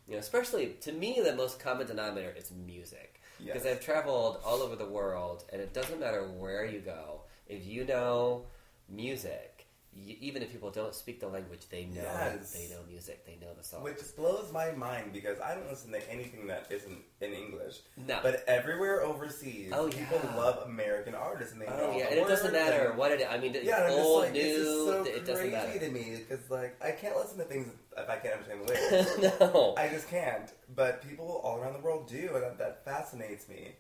you 0.07 0.13
know, 0.15 0.21
especially 0.21 0.75
to 0.83 0.93
me, 0.93 1.21
the 1.21 1.35
most 1.35 1.59
common 1.59 1.89
denominator 1.89 2.33
is 2.37 2.53
music. 2.53 3.21
Yes. 3.45 3.55
Because 3.55 3.71
I've 3.71 3.85
traveled 3.85 4.39
all 4.45 4.63
over 4.63 4.75
the 4.75 4.87
world, 4.87 5.45
and 5.53 5.61
it 5.61 5.75
doesn't 5.75 6.01
matter 6.01 6.23
where 6.23 6.65
you 6.65 6.81
go. 6.81 7.21
If 7.47 7.67
you 7.67 7.85
know 7.85 8.47
music, 8.89 9.54
y 9.97 10.17
even 10.21 10.43
if 10.43 10.51
people 10.53 10.71
don't 10.71 10.95
speak 10.95 11.21
the 11.21 11.29
language, 11.29 11.69
they 11.71 11.85
know 11.85 12.03
Yes. 12.03 12.53
they 12.53 12.69
know 12.75 12.81
music. 12.89 13.25
They 13.25 13.37
know 13.41 13.53
the 13.57 13.63
songs. 13.65 13.85
Which 13.85 14.01
blows 14.17 14.53
my 14.53 14.73
mind 14.73 15.13
because 15.13 15.39
I 15.41 15.55
don't 15.55 15.69
listen 15.71 15.93
to 15.93 16.11
anything 16.13 16.47
that 16.49 16.67
isn't 16.71 16.99
in 17.21 17.33
English. 17.33 17.77
no, 17.97 18.19
But 18.23 18.45
everywhere 18.49 19.03
overseas, 19.03 19.71
Oh, 19.73 19.89
people 19.89 20.21
yeah. 20.23 20.37
love 20.37 20.67
American 20.67 21.15
artists 21.15 21.53
and 21.53 21.63
they 21.63 21.67
oh, 21.67 21.77
know 21.77 21.83
oh 21.85 21.91
all 21.93 21.99
yeah, 21.99 22.07
and 22.11 22.19
it 22.19 22.29
doesn't 22.29 22.53
matter 22.53 22.93
what 22.95 23.13
it. 23.13 23.27
I 23.31 23.39
mean, 23.39 23.55
it's 23.55 23.65
Yeah, 23.65 23.77
and 23.77 23.85
I'm 23.87 23.91
just 23.93 24.07
old, 24.09 24.23
like, 24.25 24.33
new. 24.33 24.65
so 24.87 25.05
it 25.05 25.25
doesn't 25.25 25.51
crazy 25.51 25.51
matter. 25.51 25.79
to 25.79 25.91
me 25.91 26.17
because 26.29 26.51
like 26.51 26.77
I 26.83 26.91
can't 26.93 27.17
listen 27.17 27.39
to 27.39 27.45
things 27.45 27.69
if 27.97 28.09
I 28.11 28.17
can't 28.17 28.35
understand 28.35 28.61
the 28.61 28.67
lyrics. 29.23 29.53
no. 29.55 29.75
I 29.79 29.89
just 29.89 30.09
can't. 30.11 30.53
But 30.75 31.03
people 31.09 31.41
all 31.45 31.59
around 31.61 31.75
the 31.75 31.79
world 31.81 32.09
do, 32.09 32.31
and 32.35 32.43
that, 32.43 32.59
that 32.59 32.85
fascinates 32.85 33.49
me. 33.49 33.77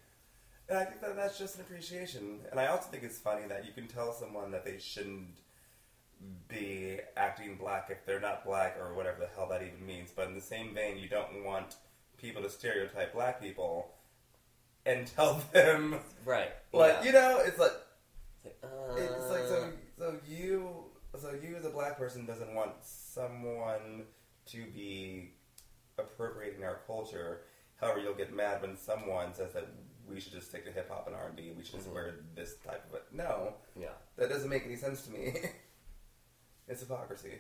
And 0.68 0.78
I 0.78 0.84
think 0.86 1.00
that 1.02 1.14
that's 1.16 1.38
just 1.38 1.56
an 1.56 1.60
appreciation. 1.62 2.40
And 2.50 2.58
I 2.58 2.68
also 2.68 2.88
think 2.88 3.02
it's 3.02 3.18
funny 3.18 3.46
that 3.48 3.66
you 3.66 3.72
can 3.72 3.86
tell 3.86 4.12
someone 4.14 4.50
that 4.52 4.64
they 4.64 4.78
shouldn't 4.78 5.26
be 6.48 6.98
acting 7.16 7.56
black 7.56 7.88
if 7.90 8.04
they're 8.06 8.20
not 8.20 8.44
black 8.44 8.76
or 8.80 8.94
whatever 8.94 9.20
the 9.20 9.28
hell 9.34 9.48
that 9.50 9.62
even 9.62 9.84
means. 9.86 10.10
But 10.14 10.28
in 10.28 10.34
the 10.34 10.40
same 10.40 10.74
vein, 10.74 10.98
you 10.98 11.08
don't 11.08 11.44
want 11.44 11.76
people 12.18 12.42
to 12.42 12.50
stereotype 12.50 13.12
black 13.14 13.40
people 13.40 13.90
and 14.86 15.06
tell 15.16 15.42
them, 15.52 15.96
right. 16.24 16.50
like, 16.72 16.96
yeah. 17.00 17.04
you 17.04 17.12
know, 17.12 17.42
it's 17.44 17.58
like, 17.58 17.72
It's 18.44 18.62
like, 18.62 18.70
uh, 18.70 18.96
it's 18.96 19.30
like 19.30 19.46
so. 19.46 19.70
So 19.98 20.16
you, 20.26 20.84
so 21.18 21.30
you 21.42 21.56
as 21.56 21.64
a 21.64 21.70
black 21.70 21.96
person 21.96 22.26
doesn't 22.26 22.54
want 22.54 22.72
someone 22.82 24.02
to 24.46 24.64
be 24.74 25.32
appropriating 25.98 26.64
our 26.64 26.80
culture. 26.86 27.42
However, 27.80 28.00
you'll 28.00 28.14
get 28.14 28.34
mad 28.34 28.60
when 28.62 28.76
someone 28.76 29.32
says 29.34 29.52
that 29.52 29.68
we 30.08 30.20
should 30.20 30.32
just 30.32 30.48
stick 30.48 30.64
to 30.66 30.72
hip 30.72 30.90
hop 30.90 31.06
and 31.06 31.16
R 31.16 31.26
and 31.28 31.36
B. 31.36 31.52
We 31.56 31.64
should 31.64 31.76
just 31.76 31.88
Mhm. 31.88 31.94
wear 31.94 32.14
this 32.34 32.56
type 32.66 32.84
of 32.88 32.94
it. 32.96 33.04
No, 33.12 33.54
yeah. 33.78 33.94
that 34.16 34.28
doesn't 34.28 34.50
make 34.50 34.64
any 34.66 34.76
sense 34.76 35.02
to 35.06 35.10
me. 35.12 35.34
it's 36.74 36.82
hypocrisy. 36.82 37.34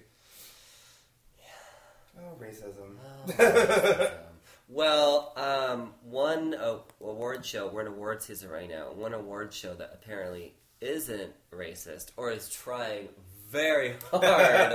Yeah. 1.38 2.20
Oh, 2.20 2.36
racism. 2.40 2.96
Oh, 3.40 4.10
well, 4.68 5.32
um, 5.36 5.92
one 6.08 6.54
uh, 6.54 6.76
award 7.00 7.44
show, 7.44 7.66
we're 7.68 7.80
in 7.82 7.88
award 7.88 8.22
season 8.22 8.48
right 8.48 8.68
now. 8.68 8.92
One 8.92 9.12
award 9.12 9.52
show 9.52 9.74
that 9.74 9.90
apparently 9.92 10.54
isn't 10.80 11.32
racist 11.52 12.12
or 12.16 12.30
is 12.30 12.48
trying 12.48 13.08
very 13.50 13.94
hard 14.12 14.70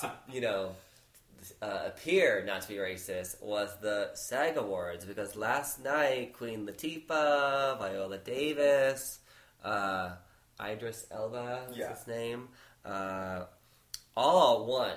to, 0.00 0.12
you 0.32 0.40
know, 0.40 0.72
uh, 1.60 1.82
appear 1.86 2.42
not 2.44 2.62
to 2.62 2.68
be 2.68 2.74
racist 2.74 3.40
was 3.42 3.70
the 3.80 4.10
SAG 4.14 4.56
Awards 4.56 5.04
because 5.04 5.36
last 5.36 5.82
night 5.84 6.32
Queen 6.34 6.66
Latifah, 6.66 7.78
Viola 7.78 8.18
Davis, 8.18 9.20
uh, 9.64 10.10
Idris 10.64 11.06
Elba, 11.12 11.66
is 11.70 11.76
Yeah. 11.76 11.94
his 11.94 12.06
name, 12.06 12.48
uh, 12.84 13.44
all 14.16 14.66
won. 14.66 14.94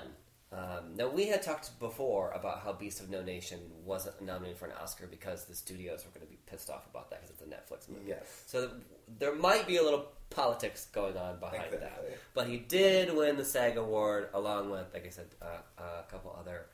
Um, 0.52 0.94
now 0.96 1.08
we 1.08 1.26
had 1.26 1.42
talked 1.42 1.78
before 1.80 2.30
about 2.30 2.60
how 2.60 2.72
Beast 2.72 3.00
of 3.00 3.10
No 3.10 3.20
Nation 3.22 3.58
wasn't 3.84 4.20
nominated 4.22 4.58
for 4.58 4.66
an 4.66 4.72
Oscar 4.80 5.06
because 5.06 5.44
the 5.44 5.54
studios 5.54 6.04
were 6.04 6.12
going 6.12 6.24
to 6.26 6.30
be 6.30 6.38
pissed 6.46 6.70
off 6.70 6.86
about 6.88 7.10
that 7.10 7.20
because 7.22 7.36
it's 7.36 7.42
a 7.42 7.44
Netflix 7.44 7.88
movie. 7.92 8.08
yes. 8.08 8.42
So 8.46 8.70
there 9.18 9.34
might 9.34 9.66
be 9.66 9.76
a 9.76 9.82
little 9.82 10.06
politics 10.30 10.86
going 10.92 11.16
on 11.16 11.40
behind 11.40 11.72
that. 11.72 12.04
But 12.34 12.48
he 12.48 12.58
did 12.58 13.14
win 13.14 13.36
the 13.36 13.44
SAG 13.44 13.76
award 13.76 14.28
along 14.34 14.70
with, 14.70 14.86
like 14.94 15.06
I 15.06 15.10
said, 15.10 15.26
uh, 15.42 15.82
a 15.82 16.10
couple 16.10 16.36
other 16.38 16.66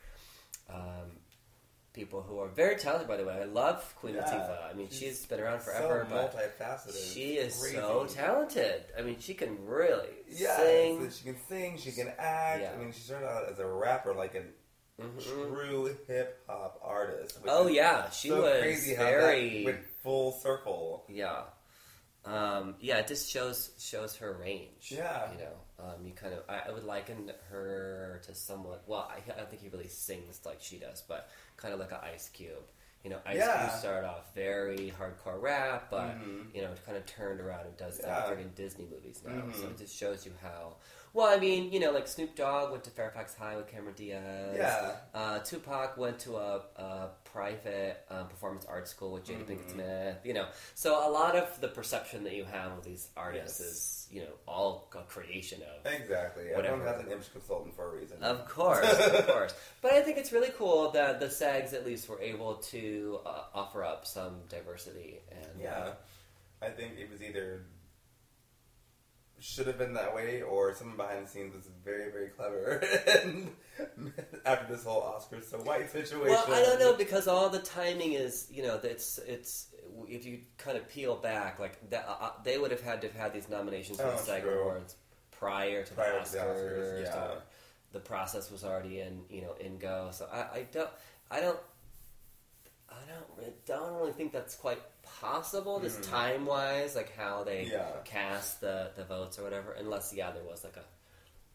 um, 0.73 1.11
people 1.93 2.23
who 2.23 2.39
are 2.39 2.49
very 2.49 2.77
talented. 2.77 3.07
By 3.09 3.17
the 3.19 3.25
way, 3.25 3.35
I 3.41 3.45
love 3.45 3.95
Queen 4.01 4.15
Yeah, 4.15 4.23
Latifah. 4.23 4.71
I 4.71 4.75
mean, 4.75 4.89
she's 4.91 4.99
she's 4.99 5.27
been 5.27 5.41
around 5.41 5.61
forever, 5.63 6.07
so 6.09 6.15
but 6.15 6.35
multifaceted. 6.35 7.13
she 7.15 7.35
is 7.35 7.59
Crazy. 7.61 7.77
so 7.77 8.07
talented. 8.07 8.85
I 8.99 9.03
mean, 9.03 9.17
she 9.21 9.35
can 9.35 9.65
really 9.67 10.09
Yeah, 10.29 10.57
sing. 10.57 11.11
she 11.11 11.25
can 11.25 11.37
sing. 11.49 11.79
She 11.79 11.93
can 11.93 12.09
act. 12.19 12.63
Yeah. 12.63 12.73
I 12.75 12.77
mean, 12.79 12.93
she 12.93 13.01
started 13.01 13.27
out 13.29 13.49
as 13.51 13.59
a 13.59 13.67
rapper, 13.67 14.15
like 14.15 14.35
a 14.35 14.43
Mhm. 15.03 15.23
true 15.25 15.97
hip 16.07 16.43
hop 16.47 16.79
artist. 16.83 17.39
Oh 17.47 17.67
yeah, 17.67 18.11
she 18.11 18.29
so 18.29 18.43
was 18.43 18.61
crazy 18.61 18.95
very 18.95 19.65
that 19.65 19.73
went 19.73 19.87
full 20.03 20.33
circle. 20.33 21.05
Yeah. 21.09 21.45
Um, 22.25 22.77
yeah, 22.81 22.99
it 22.99 23.09
just 23.09 23.29
shows 23.31 23.71
shows 23.79 24.17
her 24.17 24.33
range. 24.41 24.91
Yeah. 24.97 25.31
You 25.33 25.39
know, 25.39 25.85
um, 25.85 26.07
you 26.07 26.13
kind 26.13 26.35
of 26.35 26.41
I, 26.49 26.69
I 26.69 26.73
would 26.73 26.85
liken 26.85 27.33
her 27.51 28.21
to 28.27 28.35
somewhat. 28.35 28.85
Well, 28.87 29.11
I, 29.11 29.19
I 29.33 29.37
don't 29.37 29.51
think 29.51 29.63
he 29.63 29.69
really 29.69 29.89
sings 29.89 30.41
like 30.47 30.59
she 30.61 30.79
does, 30.79 31.03
but 31.09 31.29
kind 31.57 31.75
of 31.75 31.81
like 31.81 31.91
an 31.91 31.99
Ice 32.15 32.29
Cube. 32.29 32.63
You 33.03 33.11
know, 33.11 33.19
Ice 33.27 33.39
Yeah. 33.39 33.67
Cube 33.67 33.79
started 33.81 34.07
off 34.07 34.33
very 34.37 34.93
hardcore 34.97 35.41
rap, 35.43 35.89
but 35.91 36.17
Mhm. 36.21 36.55
you 36.55 36.63
know, 36.63 36.71
kind 36.87 36.97
of 36.97 37.05
turned 37.07 37.41
around 37.41 37.67
and 37.67 37.77
does 37.77 37.99
Yeah. 38.01 38.25
like 38.27 38.39
friggin' 38.39 38.55
Disney 38.55 38.87
movies 38.89 39.21
now. 39.27 39.43
So 39.53 39.67
Mhm. 39.67 39.71
it 39.73 39.79
just 39.79 39.97
shows 39.97 40.25
you 40.25 40.33
how. 40.41 40.77
Well, 41.15 41.27
I 41.27 41.39
mean, 41.39 41.73
you 41.73 41.79
know, 41.81 41.91
like 41.91 42.09
Snoop 42.09 42.35
Dogg 42.35 42.71
went 42.71 42.85
to 42.85 42.91
Fairfax 42.91 43.35
High 43.35 43.57
with 43.57 43.69
Cameron 43.71 43.95
Diaz. 43.95 44.55
Yeah. 44.57 44.93
Uh, 45.13 45.39
Tupac 45.41 45.99
went 45.99 46.19
to 46.21 46.37
a, 46.37 46.63
a 46.77 47.09
private 47.25 47.99
um, 48.11 48.29
performance 48.29 48.65
art 48.65 48.89
school 48.89 49.13
with 49.13 49.25
Jada 49.27 49.45
Mhm. 49.45 49.47
Pinkett 49.59 49.71
Smith. 49.73 50.17
You 50.25 50.33
know, 50.33 50.47
so 50.75 51.07
a 51.07 51.11
lot 51.11 51.37
of 51.37 51.61
the 51.61 51.69
perception 51.69 52.25
that 52.25 52.33
you 52.35 52.45
have 52.45 52.73
of 52.73 52.83
these 52.85 53.09
artists 53.15 53.61
Yes. 53.61 53.69
is, 53.69 54.09
you 54.11 54.21
know, 54.23 54.33
all 54.49 54.89
a 54.95 55.03
creation 55.03 55.61
of. 55.63 55.93
Exactly. 55.93 56.45
Whatever. 56.55 56.77
Everyone 56.77 56.95
has 56.95 57.05
an 57.05 57.13
image 57.13 57.31
consultant 57.33 57.77
for 57.77 57.89
a 57.95 57.99
reason. 58.01 58.23
Of 58.23 58.49
course, 58.49 58.87
of 58.91 59.27
course. 59.35 59.55
But 59.83 59.93
I 59.93 60.01
think 60.01 60.17
it's 60.17 60.33
really 60.33 60.51
cool 60.57 60.93
that 60.93 61.21
the 61.21 61.29
SAGs 61.29 61.75
at 61.75 61.85
least 61.85 62.09
were 62.09 62.21
able 62.23 62.55
to 62.73 63.21
uh, 63.27 63.43
offer 63.55 63.85
up 63.85 64.07
some 64.07 64.41
diversity 64.49 65.21
and 65.31 65.61
yeah. 65.61 65.93
I 66.63 66.71
think 66.71 66.93
it 66.99 67.11
was 67.11 67.21
either 67.23 67.65
should 69.43 69.67
have 69.67 69.77
been 69.77 69.95
that 69.95 70.15
way 70.15 70.41
or 70.41 70.73
someone 70.73 70.97
behind 70.97 71.27
the 71.27 71.31
scenes 71.31 71.55
was 71.55 71.69
very, 71.85 72.11
very 72.13 72.29
clever. 72.29 72.83
and 73.23 73.51
after 74.47 74.73
this 74.73 74.85
whole 74.85 75.03
Oscars 75.03 75.51
so 75.51 75.59
white 75.59 75.91
situation. 75.91 76.29
Well, 76.29 76.45
I 76.49 76.63
don't 76.63 76.79
know 76.79 76.95
because 76.95 77.27
all 77.27 77.49
the 77.49 77.59
timing 77.59 78.13
is, 78.13 78.47
you 78.51 78.63
know, 78.63 78.79
it's 78.83 79.19
it's 79.27 79.67
if 80.09 80.25
you 80.25 80.41
kind 80.59 80.77
of 80.79 80.89
peel 80.89 81.17
back, 81.17 81.59
like 81.59 81.91
that, 81.91 82.07
uh, 82.09 82.31
they 82.45 82.57
would 82.57 82.71
have 82.71 82.83
had 82.83 83.01
to 83.03 83.09
have 83.09 83.17
had 83.17 83.33
these 83.33 83.49
nominations 83.49 83.99
for 83.99 84.07
Oh, 84.07 84.13
the 84.13 84.19
SAG. 84.19 84.45
Awards 84.45 84.97
prior 85.33 85.83
to 85.85 85.95
Prior 85.95 86.21
the 86.21 86.25
to 86.25 86.33
the 86.33 86.39
Oscars. 86.39 86.45
Oscars, 86.45 87.03
yeah. 87.03 87.19
or 87.19 87.43
the 87.93 88.01
process 88.01 88.51
was 88.51 88.65
already 88.65 89.01
in, 89.01 89.23
you 89.29 89.43
know, 89.43 89.55
in 89.61 89.79
go. 89.79 90.11
So 90.13 90.29
I, 90.33 90.59
I 90.59 90.67
don't, 90.71 90.91
I 91.31 91.41
don't, 91.41 91.59
don't, 93.09 93.47
I 93.47 93.51
don't 93.67 93.95
really 93.99 94.13
think 94.13 94.33
that's 94.33 94.55
quite 94.57 94.81
possible, 95.21 95.81
just 95.81 96.01
Mhm. 96.03 96.11
time 96.11 96.47
wise, 96.47 96.95
like 96.97 97.15
how 97.17 97.45
they 97.45 97.65
Yeah. 97.65 97.91
cast 98.05 98.61
the 98.61 98.91
the 98.97 99.05
votes 99.05 99.39
or 99.39 99.43
whatever. 99.43 99.73
Unless, 99.73 100.13
yeah, 100.15 100.31
there 100.33 100.43
was 100.45 100.65
like 100.65 100.77
a 100.77 100.85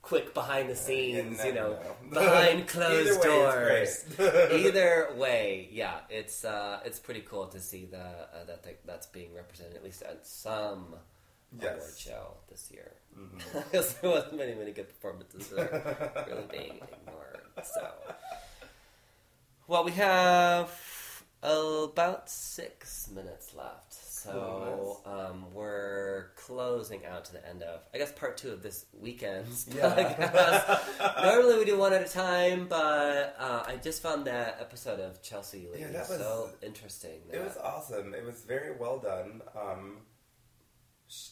quick 0.01 0.33
behind 0.33 0.69
the 0.69 0.75
scenes, 0.75 1.39
Yeah, 1.39 1.45
you 1.47 1.53
know, 1.53 1.79
no. 2.05 2.09
behind 2.21 2.67
closed 2.67 3.19
Either 3.19 3.29
doors. 3.29 4.05
Either 4.51 5.13
way, 5.15 5.67
yeah, 5.71 5.99
it's 6.09 6.45
uh, 6.45 6.79
it's 6.85 6.99
pretty 6.99 7.21
cool 7.21 7.47
to 7.47 7.59
see 7.59 7.85
the 7.85 7.97
uh, 7.99 8.43
that 8.45 8.63
th- 8.63 8.77
that's 8.85 9.07
being 9.07 9.33
represented 9.35 9.75
at 9.75 9.83
least 9.83 10.01
at 10.03 10.25
some 10.25 10.95
award 11.61 11.81
show 11.97 12.37
this 12.49 12.69
year. 12.71 12.91
Because 13.53 13.95
there 14.01 14.11
wasn't 14.11 14.37
many 14.37 14.53
many 14.53 14.71
good 14.71 14.87
performances 14.87 15.47
that 15.49 15.59
are 15.73 16.25
really 16.27 16.47
being 16.51 16.79
ignored. 16.91 17.41
So, 17.63 17.91
well, 19.67 19.83
we 19.83 19.91
have 19.93 20.69
about 21.51 22.29
six 22.29 23.09
minutes 23.13 23.53
left. 23.55 23.93
So 23.93 24.99
um, 25.05 25.45
we're 25.53 26.31
closing 26.35 27.05
out 27.05 27.23
to 27.25 27.33
the 27.33 27.47
end 27.47 27.63
of, 27.63 27.81
I 27.93 27.97
guess, 27.97 28.11
part 28.11 28.35
two 28.37 28.49
of 28.51 28.61
this 28.61 28.85
weekend's 28.99 29.67
Yeah. 29.75 30.79
Normally 31.23 31.59
we 31.59 31.65
do 31.65 31.77
one 31.77 31.93
at 31.93 32.01
a 32.01 32.09
time, 32.11 32.67
but 32.67 33.35
uh, 33.39 33.63
I 33.65 33.77
just 33.81 34.01
found 34.01 34.25
that 34.25 34.57
episode 34.59 34.99
of 34.99 35.21
Chelsea 35.21 35.67
Lee 35.71 35.79
Yeah, 35.81 35.91
that 35.91 36.09
was- 36.09 36.17
so 36.17 36.49
interesting. 36.61 37.21
It 37.31 37.41
was 37.41 37.57
awesome. 37.57 38.13
It 38.13 38.25
was 38.25 38.41
very 38.43 38.75
well 38.77 38.97
done. 38.99 39.41
Um, 39.55 39.99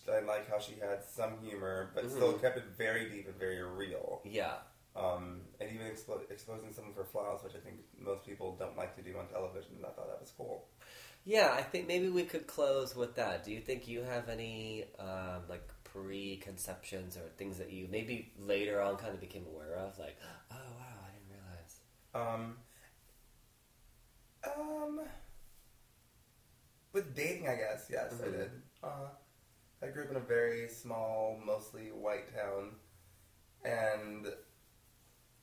I 0.10 0.20
like 0.22 0.50
how 0.50 0.60
she 0.60 0.76
had 0.80 1.04
some 1.04 1.34
humor, 1.44 1.92
but 1.94 2.10
still 2.10 2.34
Mhm. 2.34 2.42
kept 2.42 2.58
it 2.58 2.64
very 2.78 3.10
deep 3.10 3.28
and 3.28 3.36
very 3.36 3.62
real. 3.62 4.22
yeah, 4.24 4.54
Um, 4.96 5.42
and 5.60 5.70
even 5.74 5.88
expo- 5.88 6.30
exposing 6.32 6.72
some 6.72 6.88
of 6.90 6.96
her 6.96 7.04
flaws, 7.04 7.44
which 7.44 7.54
I 7.54 7.60
think 7.60 7.80
most 8.00 8.26
people 8.26 8.56
don't 8.58 8.78
like 8.78 8.96
to 8.96 9.02
do 9.02 9.18
on 9.18 9.28
television. 9.28 9.72
And 9.76 9.86
I 9.86 9.90
thought 9.90 10.08
that 10.08 10.22
was 10.22 10.32
cool. 10.38 10.68
Yeah, 11.26 11.54
I 11.54 11.64
think 11.64 11.88
maybe 11.88 12.08
we 12.10 12.24
could 12.24 12.48
close 12.48 12.96
with 12.96 13.16
that. 13.16 13.44
Do 13.44 13.52
you 13.52 13.60
think 13.60 13.88
you 13.88 14.04
have 14.04 14.30
any 14.30 14.86
um, 15.00 15.42
like 15.50 15.68
preconceptions 15.84 17.18
or 17.18 17.28
things 17.38 17.58
that 17.58 17.72
you 17.72 17.88
maybe 17.92 18.32
later 18.40 18.80
on 18.82 18.96
kind 18.98 19.14
of 19.14 19.20
became 19.20 19.46
aware 19.48 19.76
of? 19.76 19.98
Like, 20.00 20.18
oh 20.52 20.56
wow, 20.56 21.00
I 21.04 21.12
didn't 21.12 21.32
realize. 21.34 21.80
Um, 22.14 22.58
um, 24.56 25.02
with 26.94 27.16
dating, 27.16 27.48
I 27.50 27.56
guess 27.56 27.88
yes, 27.92 28.14
I 28.22 28.28
Mhm. 28.28 28.32
did. 28.32 28.52
Uh, 28.84 29.10
I 29.82 29.88
grew 29.88 30.04
up 30.06 30.12
in 30.12 30.16
a 30.18 30.20
very 30.22 30.70
small, 30.70 31.38
mostly 31.44 31.92
white 31.92 32.34
town, 32.34 32.76
and 33.64 34.28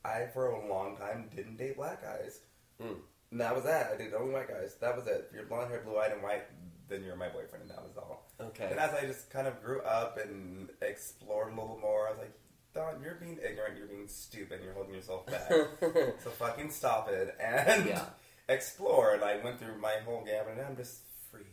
I, 0.05 0.27
for 0.33 0.47
a 0.51 0.69
long 0.69 0.97
time, 0.97 1.29
didn't 1.35 1.57
date 1.57 1.77
black 1.77 2.03
guys. 2.03 2.41
Mm. 2.83 2.97
And 3.31 3.41
that 3.41 3.55
was 3.55 3.65
that. 3.65 3.91
I 3.95 3.97
dated 3.97 4.15
only 4.15 4.33
white 4.33 4.49
guys. 4.49 4.75
That 4.81 4.97
was 4.97 5.07
it. 5.07 5.27
If 5.29 5.35
you're 5.35 5.45
blonde 5.47 5.71
hair, 5.71 5.83
blue 5.85 5.99
eyed, 5.99 6.13
and 6.13 6.23
white, 6.23 6.45
then 6.89 7.03
you're 7.05 7.17
my 7.17 7.29
boyfriend, 7.29 7.63
and 7.63 7.71
that 7.71 7.83
was 7.83 7.97
all. 7.97 8.31
Okay. 8.41 8.69
And 8.71 8.79
as 8.79 8.93
I 8.95 9.07
just 9.07 9.31
kind 9.31 9.47
of 9.47 9.63
grew 9.63 9.81
up 9.83 10.19
and 10.19 10.69
explored 10.83 11.53
a 11.53 11.57
little 11.61 11.79
more, 11.81 12.09
I 12.09 12.11
was 12.11 12.19
like, 12.19 12.33
Don, 12.75 13.03
you're 13.03 13.15
being 13.15 13.39
ignorant, 13.39 13.77
you're 13.79 13.87
being 13.87 14.09
stupid, 14.09 14.55
and 14.57 14.65
you're 14.65 14.75
holding 14.75 14.95
yourself 14.95 15.27
back. 15.27 15.49
so 16.25 16.31
fucking 16.31 16.71
stop 16.71 17.09
it 17.11 17.35
and 17.41 17.87
Yeah. 17.87 18.05
explore. 18.49 19.15
And 19.15 19.23
I 19.25 19.37
went 19.43 19.59
through 19.59 19.79
my 19.81 19.97
whole 20.05 20.25
gamut, 20.25 20.59
and 20.59 20.67
I'm 20.67 20.77
just 20.77 21.01
free. 21.31 21.47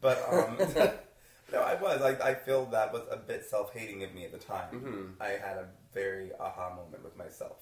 But 0.00 0.24
um, 0.32 0.56
no, 1.52 1.60
I 1.60 1.74
was. 1.80 2.00
Like, 2.00 2.20
I 2.22 2.34
feel 2.34 2.66
that 2.66 2.92
was 2.92 3.02
a 3.10 3.16
bit 3.16 3.44
self-hating 3.44 4.02
of 4.04 4.14
me 4.14 4.24
at 4.24 4.32
the 4.32 4.38
time. 4.38 4.80
Mhm. 5.20 5.24
I 5.24 5.30
had 5.30 5.58
a 5.58 5.68
very 5.92 6.30
aha 6.40 6.74
moment 6.74 7.04
with 7.04 7.16
myself, 7.16 7.58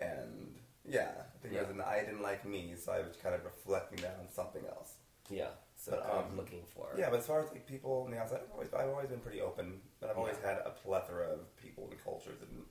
and 0.00 0.54
yeah, 0.84 1.10
because 1.42 1.56
Yeah. 1.76 1.84
I 1.86 2.00
didn't 2.00 2.22
like 2.22 2.44
me, 2.44 2.74
so 2.76 2.92
I 2.92 3.00
was 3.00 3.16
kind 3.22 3.34
of 3.34 3.44
reflecting 3.44 4.00
that 4.02 4.16
on 4.20 4.28
something 4.28 4.64
else. 4.66 4.94
yeah. 5.28 5.48
So 5.76 5.92
But, 5.92 6.14
um, 6.14 6.36
looking 6.36 6.62
for. 6.74 6.92
Yeah, 6.98 7.08
but 7.08 7.20
as 7.20 7.26
far 7.26 7.42
as 7.42 7.50
like 7.50 7.66
people 7.66 8.02
on 8.04 8.10
the 8.10 8.18
outside, 8.18 8.40
I've 8.44 8.52
always, 8.52 8.74
I've 8.74 8.88
always 8.90 9.08
been 9.08 9.20
pretty 9.20 9.40
open, 9.40 9.80
but 9.98 10.10
I've 10.10 10.18
always 10.18 10.36
had 10.44 10.58
a 10.66 10.70
plethora 10.70 11.28
of 11.28 11.56
people 11.56 11.88
and 11.90 12.04
cultures 12.04 12.42
and 12.42 12.64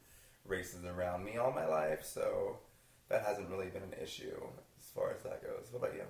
races 0.45 0.85
around 0.85 1.23
me 1.23 1.37
all 1.37 1.51
my 1.51 1.65
life, 1.65 2.05
so 2.05 2.59
that 3.07 3.25
hasn't 3.25 3.49
really 3.49 3.67
been 3.67 3.81
an 3.81 3.95
issue 4.01 4.39
as 4.79 4.85
far 4.93 5.11
as 5.11 5.23
that 5.23 5.41
goes. 5.41 5.69
What 5.71 5.79
about 5.83 5.95
you? 5.95 6.03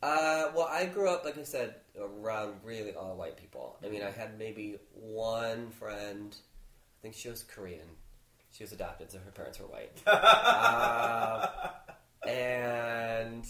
Uh, 0.00 0.52
well, 0.54 0.68
I 0.70 0.86
grew 0.86 1.08
up, 1.08 1.24
like 1.24 1.38
I 1.38 1.44
said, 1.44 1.74
around 1.98 2.54
really 2.64 2.94
all 2.94 3.16
white 3.16 3.36
people. 3.36 3.78
I 3.84 3.88
mean, 3.88 4.02
I 4.02 4.10
had 4.10 4.38
maybe 4.38 4.78
one 4.92 5.70
friend. 5.70 6.34
I 6.34 7.02
think 7.02 7.14
she 7.14 7.28
was 7.30 7.42
Korean. 7.42 7.88
She 8.52 8.62
was 8.64 8.72
adopted, 8.72 9.10
so 9.10 9.18
her 9.18 9.30
parents 9.30 9.58
were 9.58 9.66
white. 9.66 9.92
uh, 10.06 11.48
and 12.28 13.44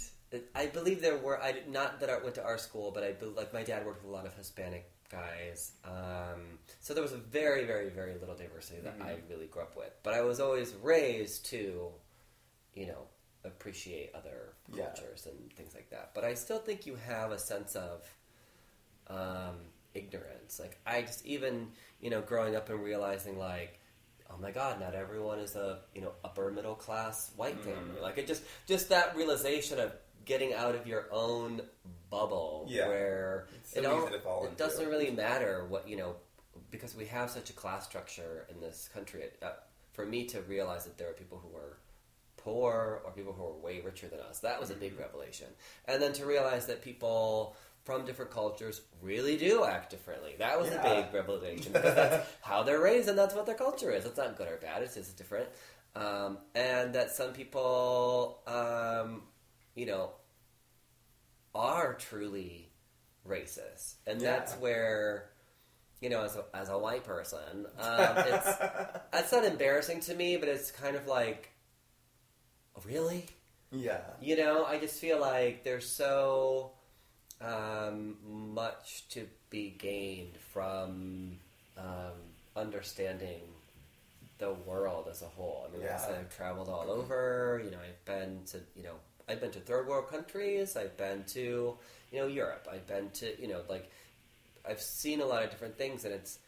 I 0.55 0.67
believe 0.67 1.03
there 1.03 1.19
were. 1.19 1.41
I 1.43 1.57
not 1.69 2.01
that 2.01 2.09
I 2.11 2.19
went 2.23 2.35
to 2.37 2.45
our 2.45 2.57
school, 2.59 2.91
but 2.93 3.03
I 3.05 3.15
like 3.37 3.53
my 3.53 3.63
dad 3.63 3.85
worked 3.85 4.03
with 4.05 4.13
a 4.13 4.15
lot 4.15 4.27
of 4.27 4.35
Hispanic 4.35 4.91
guys. 5.11 5.73
Um, 5.85 6.59
so 6.81 6.95
there 6.95 7.03
was 7.03 7.13
a 7.13 7.19
very, 7.19 7.65
very, 7.65 7.91
very 7.91 8.15
little 8.19 8.35
diversity 8.35 8.81
that 8.83 8.97
I 9.03 9.17
really 9.29 9.47
grew 9.47 9.63
up 9.63 9.77
with. 9.77 9.93
But 10.03 10.15
I 10.15 10.23
was 10.23 10.41
always 10.41 10.73
raised 10.83 11.45
to, 11.47 11.91
you 12.75 12.87
know, 12.87 13.09
appreciate 13.45 14.13
other 14.15 14.55
Yeah. 14.73 14.85
cultures 14.87 15.27
and 15.27 15.53
things 15.55 15.75
like 15.75 15.91
that. 15.91 16.13
But 16.15 16.25
I 16.25 16.35
still 16.35 16.61
think 16.61 16.87
you 16.87 16.95
have 16.97 17.31
a 17.33 17.39
sense 17.39 17.77
of 17.77 18.09
um, 19.09 19.57
ignorance. 19.95 20.59
Like 20.61 20.79
I 20.87 21.03
just 21.03 21.27
even 21.27 21.73
you 22.01 22.09
know 22.09 22.23
growing 22.23 22.55
up 22.57 22.71
and 22.71 22.83
realizing 22.83 23.37
like. 23.37 23.81
Oh 24.35 24.41
my 24.41 24.51
God! 24.51 24.81
Not 24.81 24.95
everyone 24.95 25.39
is 25.39 25.55
a 25.57 25.81
you 25.95 26.01
know 26.01 26.13
upper 26.25 26.51
middle 26.51 26.75
class 26.75 27.31
white 27.37 27.61
Mhm. 27.61 27.65
family. 27.65 28.01
Like 28.01 28.19
it 28.19 28.27
just 28.27 28.43
just 28.67 28.89
that 28.89 29.15
realization 29.17 29.79
of 29.79 29.93
getting 30.25 30.55
out 30.55 30.75
of 30.75 30.87
your 30.87 31.07
own 31.13 31.61
bubble 32.11 32.67
Yeah. 32.69 32.89
where 32.89 33.47
so 33.65 33.81
it, 33.81 33.83
don't- 33.83 34.03
easy 34.05 34.13
to 34.13 34.21
fall 34.21 34.45
it 34.47 34.57
doesn't 34.57 34.87
really 34.89 35.11
matter 35.11 35.65
what 35.65 35.89
you 35.89 35.97
know 35.97 36.15
because 36.71 36.95
we 36.95 37.07
have 37.07 37.31
such 37.31 37.51
a 37.51 37.53
class 37.53 37.85
structure 37.87 38.47
in 38.51 38.61
this 38.61 38.89
country. 38.95 39.25
Uh, 39.43 39.51
for 39.93 40.07
me 40.07 40.25
to 40.27 40.41
realize 40.43 40.85
that 40.85 40.97
there 40.97 41.09
are 41.11 41.15
people 41.15 41.39
who 41.39 41.55
are 41.57 41.77
poor 42.39 43.03
or 43.05 43.11
people 43.13 43.33
who 43.33 43.45
are 43.45 43.53
way 43.53 43.81
richer 43.81 44.09
than 44.09 44.21
us, 44.21 44.41
that 44.41 44.59
was 44.61 44.71
a 44.71 44.73
Mm-hmm. 44.75 44.81
big 44.81 44.99
revelation. 44.99 45.49
And 45.87 46.01
then 46.03 46.13
to 46.15 46.27
realize 46.27 46.67
that 46.67 46.83
people 46.83 47.57
from 47.85 48.05
different 48.05 48.31
cultures 48.31 48.83
really 49.01 49.37
do 49.37 49.65
act 49.65 49.91
differently. 49.91 50.35
That 50.39 50.59
was 50.61 50.71
Yeah. 50.71 50.81
a 50.81 51.03
big 51.03 51.15
revelation 51.15 51.73
because 51.73 51.95
that's 51.95 52.29
how 52.43 52.63
they're 52.63 52.81
raised 52.81 53.09
and 53.09 53.19
that's 53.19 53.35
what 53.35 53.47
their 53.47 53.57
culture 53.57 53.91
is. 53.91 54.05
It's 54.05 54.17
not 54.19 54.37
good 54.37 54.49
or 54.49 54.57
bad. 54.59 54.83
It's 54.83 54.95
just 54.95 55.17
different. 55.17 55.49
Um, 55.95 56.39
and 56.55 56.95
that 56.95 57.11
some 57.11 57.33
people, 57.33 58.41
um, 58.47 59.23
you 59.75 59.87
know, 59.87 60.13
are 61.55 61.95
truly 61.95 62.71
racist, 63.29 63.95
and 64.07 64.21
Yeah. 64.21 64.33
that's 64.37 64.55
where, 64.55 65.31
you 66.01 66.09
know, 66.11 66.23
as 66.25 66.37
a, 66.37 66.45
as 66.55 66.69
a 66.69 66.79
white 66.79 67.05
person, 67.05 67.67
um, 67.79 68.17
it's 68.27 68.59
that's 69.13 69.33
not 69.33 69.45
embarrassing 69.45 70.01
to 70.01 70.15
me, 70.15 70.37
but 70.37 70.49
it's 70.49 70.71
kind 70.71 70.97
of 70.97 71.07
like, 71.07 71.51
really, 72.85 73.27
yeah, 73.71 74.01
you 74.21 74.37
know, 74.37 74.65
I 74.65 74.79
just 74.79 74.99
feel 75.01 75.21
like 75.21 75.65
they're 75.65 75.81
so 75.81 76.73
um, 77.45 78.17
much 78.55 79.09
to 79.11 79.27
be 79.51 79.71
gained 79.79 80.37
from 80.53 81.39
um, 81.77 82.13
understanding 82.57 83.43
the 84.39 84.53
world 84.53 85.09
as 85.11 85.23
a 85.23 85.27
whole. 85.27 85.67
I 85.69 85.73
mean, 85.73 85.83
Yeah. 85.83 86.05
I've 86.19 86.35
traveled 86.35 86.69
all 86.69 86.91
over. 86.91 87.61
You 87.65 87.71
know, 87.71 87.79
I've 87.79 88.05
been 88.05 88.45
to 88.47 88.61
you 88.77 88.83
know, 88.83 88.95
I've 89.29 89.41
been 89.41 89.53
to 89.53 89.61
third 89.61 89.87
world 89.87 90.09
countries. 90.09 90.77
I've 90.77 90.97
been 90.97 91.25
to 91.35 91.77
you 92.11 92.19
know 92.19 92.27
Europe. 92.27 92.67
I've 92.71 92.87
been 92.87 93.11
to 93.11 93.41
you 93.41 93.49
know 93.49 93.63
like 93.69 93.91
I've 94.69 94.81
seen 94.81 95.21
a 95.21 95.27
lot 95.27 95.43
of 95.45 95.51
different 95.51 95.77
things, 95.79 96.05
and 96.05 96.13
it's 96.15 96.39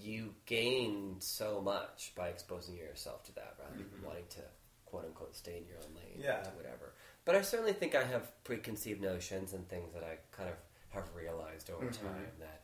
you 0.00 0.34
gain 0.46 1.16
so 1.20 1.60
much 1.60 2.12
by 2.16 2.28
exposing 2.28 2.76
yourself 2.76 3.22
to 3.24 3.32
that 3.36 3.54
rather 3.58 3.76
than 3.76 3.86
Mhm. 4.00 4.04
wanting 4.04 4.26
to 4.30 4.40
quote 4.84 5.04
unquote 5.04 5.34
stay 5.36 5.58
in 5.58 5.66
your 5.66 5.78
own 5.78 5.94
lane 5.94 6.20
Yeah. 6.20 6.48
whatever. 6.54 6.92
But 7.26 7.34
I 7.34 7.42
certainly 7.42 7.74
think 7.74 7.94
I 7.94 8.04
have 8.04 8.42
preconceived 8.44 9.02
notions 9.02 9.52
and 9.52 9.68
things 9.68 9.92
that 9.92 10.02
I 10.04 10.16
kind 10.34 10.48
of 10.48 10.56
have 10.90 11.04
realized 11.14 11.68
over 11.68 11.84
Mhm. 11.86 12.00
time 12.00 12.32
that 12.40 12.62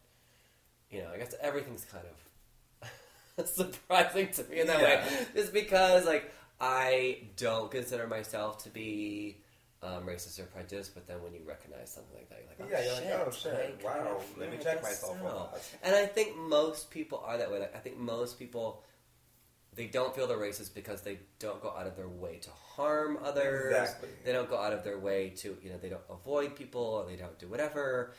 you 0.90 1.01
know, 1.03 1.11
I 1.11 1.16
guess 1.18 1.35
everything's 1.40 1.85
kind 1.87 2.05
of 2.07 3.46
surprising 3.48 4.31
to 4.33 4.44
me 4.44 4.61
in 4.61 4.66
that 4.66 4.81
Yeah. 4.81 5.07
way. 5.07 5.27
Just 5.35 5.53
because 5.53 6.05
like 6.07 6.31
I 6.61 7.29
don't 7.37 7.70
consider 7.70 8.07
myself 8.07 8.62
to 8.64 8.70
be 8.70 9.38
um, 9.83 10.07
racist 10.07 10.38
or 10.38 10.44
prejudiced, 10.44 10.94
but 10.94 11.09
then 11.09 11.20
when 11.25 11.35
you 11.35 11.40
recognize 11.44 11.90
something 11.90 12.14
like 12.14 12.29
that, 12.29 12.38
you're 12.38 12.48
like, 12.51 12.61
oh, 12.61 12.68
yeah. 12.70 12.85
You're 12.87 12.94
shit, 13.03 13.18
like, 13.18 13.27
oh 13.27 13.31
shit, 13.33 13.81
wow. 13.85 14.20
Let 14.38 14.51
me 14.53 14.59
check 14.62 14.81
myself 14.81 15.18
so. 15.20 15.51
And 15.83 15.96
I 15.96 16.07
think 16.07 16.37
most 16.37 16.88
people 16.90 17.18
are 17.27 17.37
that 17.37 17.51
way. 17.51 17.59
Like 17.59 17.75
I 17.75 17.81
think 17.81 17.96
most 17.98 18.38
people 18.38 18.85
they 19.75 19.87
don't 19.87 20.15
feel 20.15 20.27
they're 20.27 20.37
racist 20.37 20.75
because 20.75 21.01
they 21.03 21.19
don't 21.39 21.63
go 21.63 21.71
out 21.77 21.87
of 21.87 21.97
their 21.97 22.09
way 22.09 22.37
to 22.43 22.51
harm 22.51 23.19
others. 23.25 23.75
Exactly. 23.75 24.09
They 24.25 24.33
don't 24.33 24.49
go 24.51 24.59
out 24.59 24.73
of 24.73 24.85
their 24.85 24.99
way 24.99 25.31
to 25.39 25.57
you 25.63 25.71
know 25.71 25.77
they 25.81 25.89
don't 25.89 26.03
avoid 26.11 26.55
people 26.57 26.83
or 26.83 27.07
they 27.09 27.17
don't 27.17 27.39
do 27.39 27.49
whatever. 27.49 28.13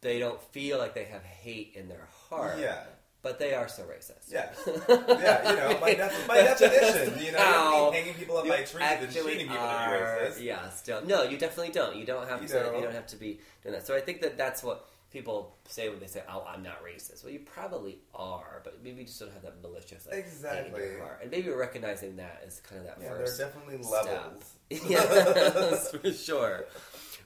They 0.00 0.18
don't 0.18 0.40
feel 0.52 0.78
like 0.78 0.94
they 0.94 1.04
have 1.04 1.22
hate 1.22 1.72
in 1.76 1.88
their 1.88 2.06
heart. 2.28 2.58
Yeah, 2.58 2.82
But 3.22 3.38
they 3.38 3.54
are 3.54 3.68
so 3.68 3.84
racist. 3.84 4.30
yeah, 4.30 4.50
yeah. 4.88 5.50
You 5.50 5.56
know, 5.56 5.78
by, 5.80 5.94
def- 5.94 6.28
by 6.28 6.34
definition, 6.42 7.24
you 7.24 7.32
know, 7.32 7.90
hanging 7.90 8.12
people 8.14 8.36
up 8.36 8.46
by 8.46 8.56
trees 8.64 8.82
and 8.82 9.10
shooting 9.12 9.38
people 9.48 9.56
to 9.56 9.60
are- 9.62 10.18
be 10.20 10.26
racist. 10.26 10.42
Yeah, 10.42 10.68
still 10.70 11.02
no, 11.06 11.22
you 11.22 11.38
definitely 11.38 11.72
don't. 11.72 11.96
You 11.96 12.04
don't 12.04 12.28
have 12.28 12.42
You 12.42 12.48
to. 12.48 12.54
don't. 12.54 12.76
You 12.76 12.82
don't 12.82 12.92
have 12.94 13.06
to 13.08 13.16
be 13.16 13.40
doing 13.62 13.74
that. 13.74 13.86
So 13.86 13.96
I 13.96 14.00
think 14.00 14.20
that 14.20 14.36
that's 14.36 14.62
what 14.62 14.86
people 15.14 15.56
say 15.66 15.88
when 15.88 15.98
they 16.00 16.06
say, 16.06 16.22
"Oh, 16.28 16.44
I'm 16.46 16.62
not 16.62 16.84
racist." 16.84 17.24
Well, 17.24 17.32
you 17.32 17.38
probably 17.40 18.00
are, 18.14 18.60
but 18.64 18.82
maybe 18.84 19.00
you 19.00 19.06
just 19.06 19.18
don't 19.20 19.32
have 19.32 19.42
that 19.42 19.62
malicious 19.62 20.04
like, 20.06 20.16
hate 20.16 20.24
in 20.24 20.26
Exactly. 20.28 20.82
your 20.82 20.98
heart. 20.98 21.20
And 21.22 21.30
maybe 21.30 21.48
recognizing 21.48 22.16
that 22.16 22.42
is 22.46 22.60
kind 22.60 22.80
of 22.82 22.86
that 22.88 22.98
Yeah, 23.00 23.08
first. 23.10 23.38
there 23.38 23.46
are 23.46 23.50
definitely 23.50 23.78
levels. 23.90 24.52
yes, 24.70 25.90
for 25.92 26.12
sure. 26.12 26.66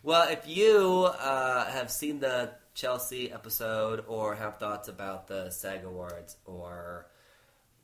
Well, 0.04 0.28
if 0.28 0.46
you 0.46 1.08
uh, 1.18 1.64
have 1.72 1.90
seen 1.90 2.20
the 2.20 2.52
Chelsea 2.74 3.32
episode 3.32 4.04
or 4.06 4.36
have 4.36 4.58
thoughts 4.58 4.86
about 4.88 5.26
the 5.26 5.50
SAG 5.50 5.82
Awards 5.84 6.36
or 6.44 7.06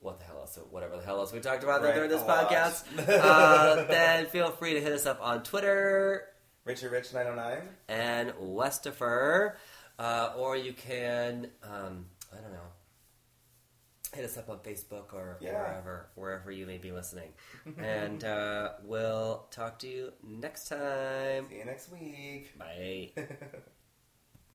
what 0.00 0.18
the 0.20 0.24
hell 0.26 0.38
else, 0.40 0.56
whatever 0.70 0.96
the 0.98 1.02
hell 1.02 1.18
else 1.18 1.32
we 1.32 1.40
talked 1.40 1.64
about 1.64 1.82
Right, 1.82 1.94
during 1.94 2.10
this 2.10 2.22
podcast, 2.22 2.84
uh, 3.08 3.84
then 3.84 4.26
feel 4.26 4.50
free 4.50 4.74
to 4.74 4.80
hit 4.80 4.92
us 4.92 5.06
up 5.06 5.18
on 5.22 5.42
Twitter 5.42 6.26
Richard 6.64 6.92
Rich 6.92 7.12
909. 7.12 7.68
and 7.88 8.32
Westifer, 8.40 9.54
uh, 9.98 10.32
or 10.36 10.56
you 10.56 10.72
can, 10.72 11.50
um, 11.62 12.06
I 12.32 12.40
don't 12.40 12.52
know, 12.52 12.68
hit 14.14 14.24
us 14.24 14.36
up 14.38 14.48
on 14.48 14.58
Facebook 14.58 15.12
or 15.12 15.38
Yeah. 15.40 15.52
wherever, 15.52 16.06
wherever 16.14 16.50
you 16.52 16.66
may 16.66 16.78
be 16.78 16.92
listening. 16.92 17.32
and 17.78 18.22
uh, 18.24 18.72
we'll 18.84 19.46
talk 19.50 19.78
to 19.80 19.88
you 19.88 20.12
next 20.22 20.68
time. 20.68 21.48
See 21.48 21.56
you 21.58 21.64
next 21.64 21.90
week. 21.92 22.56
Bye. 22.58 23.10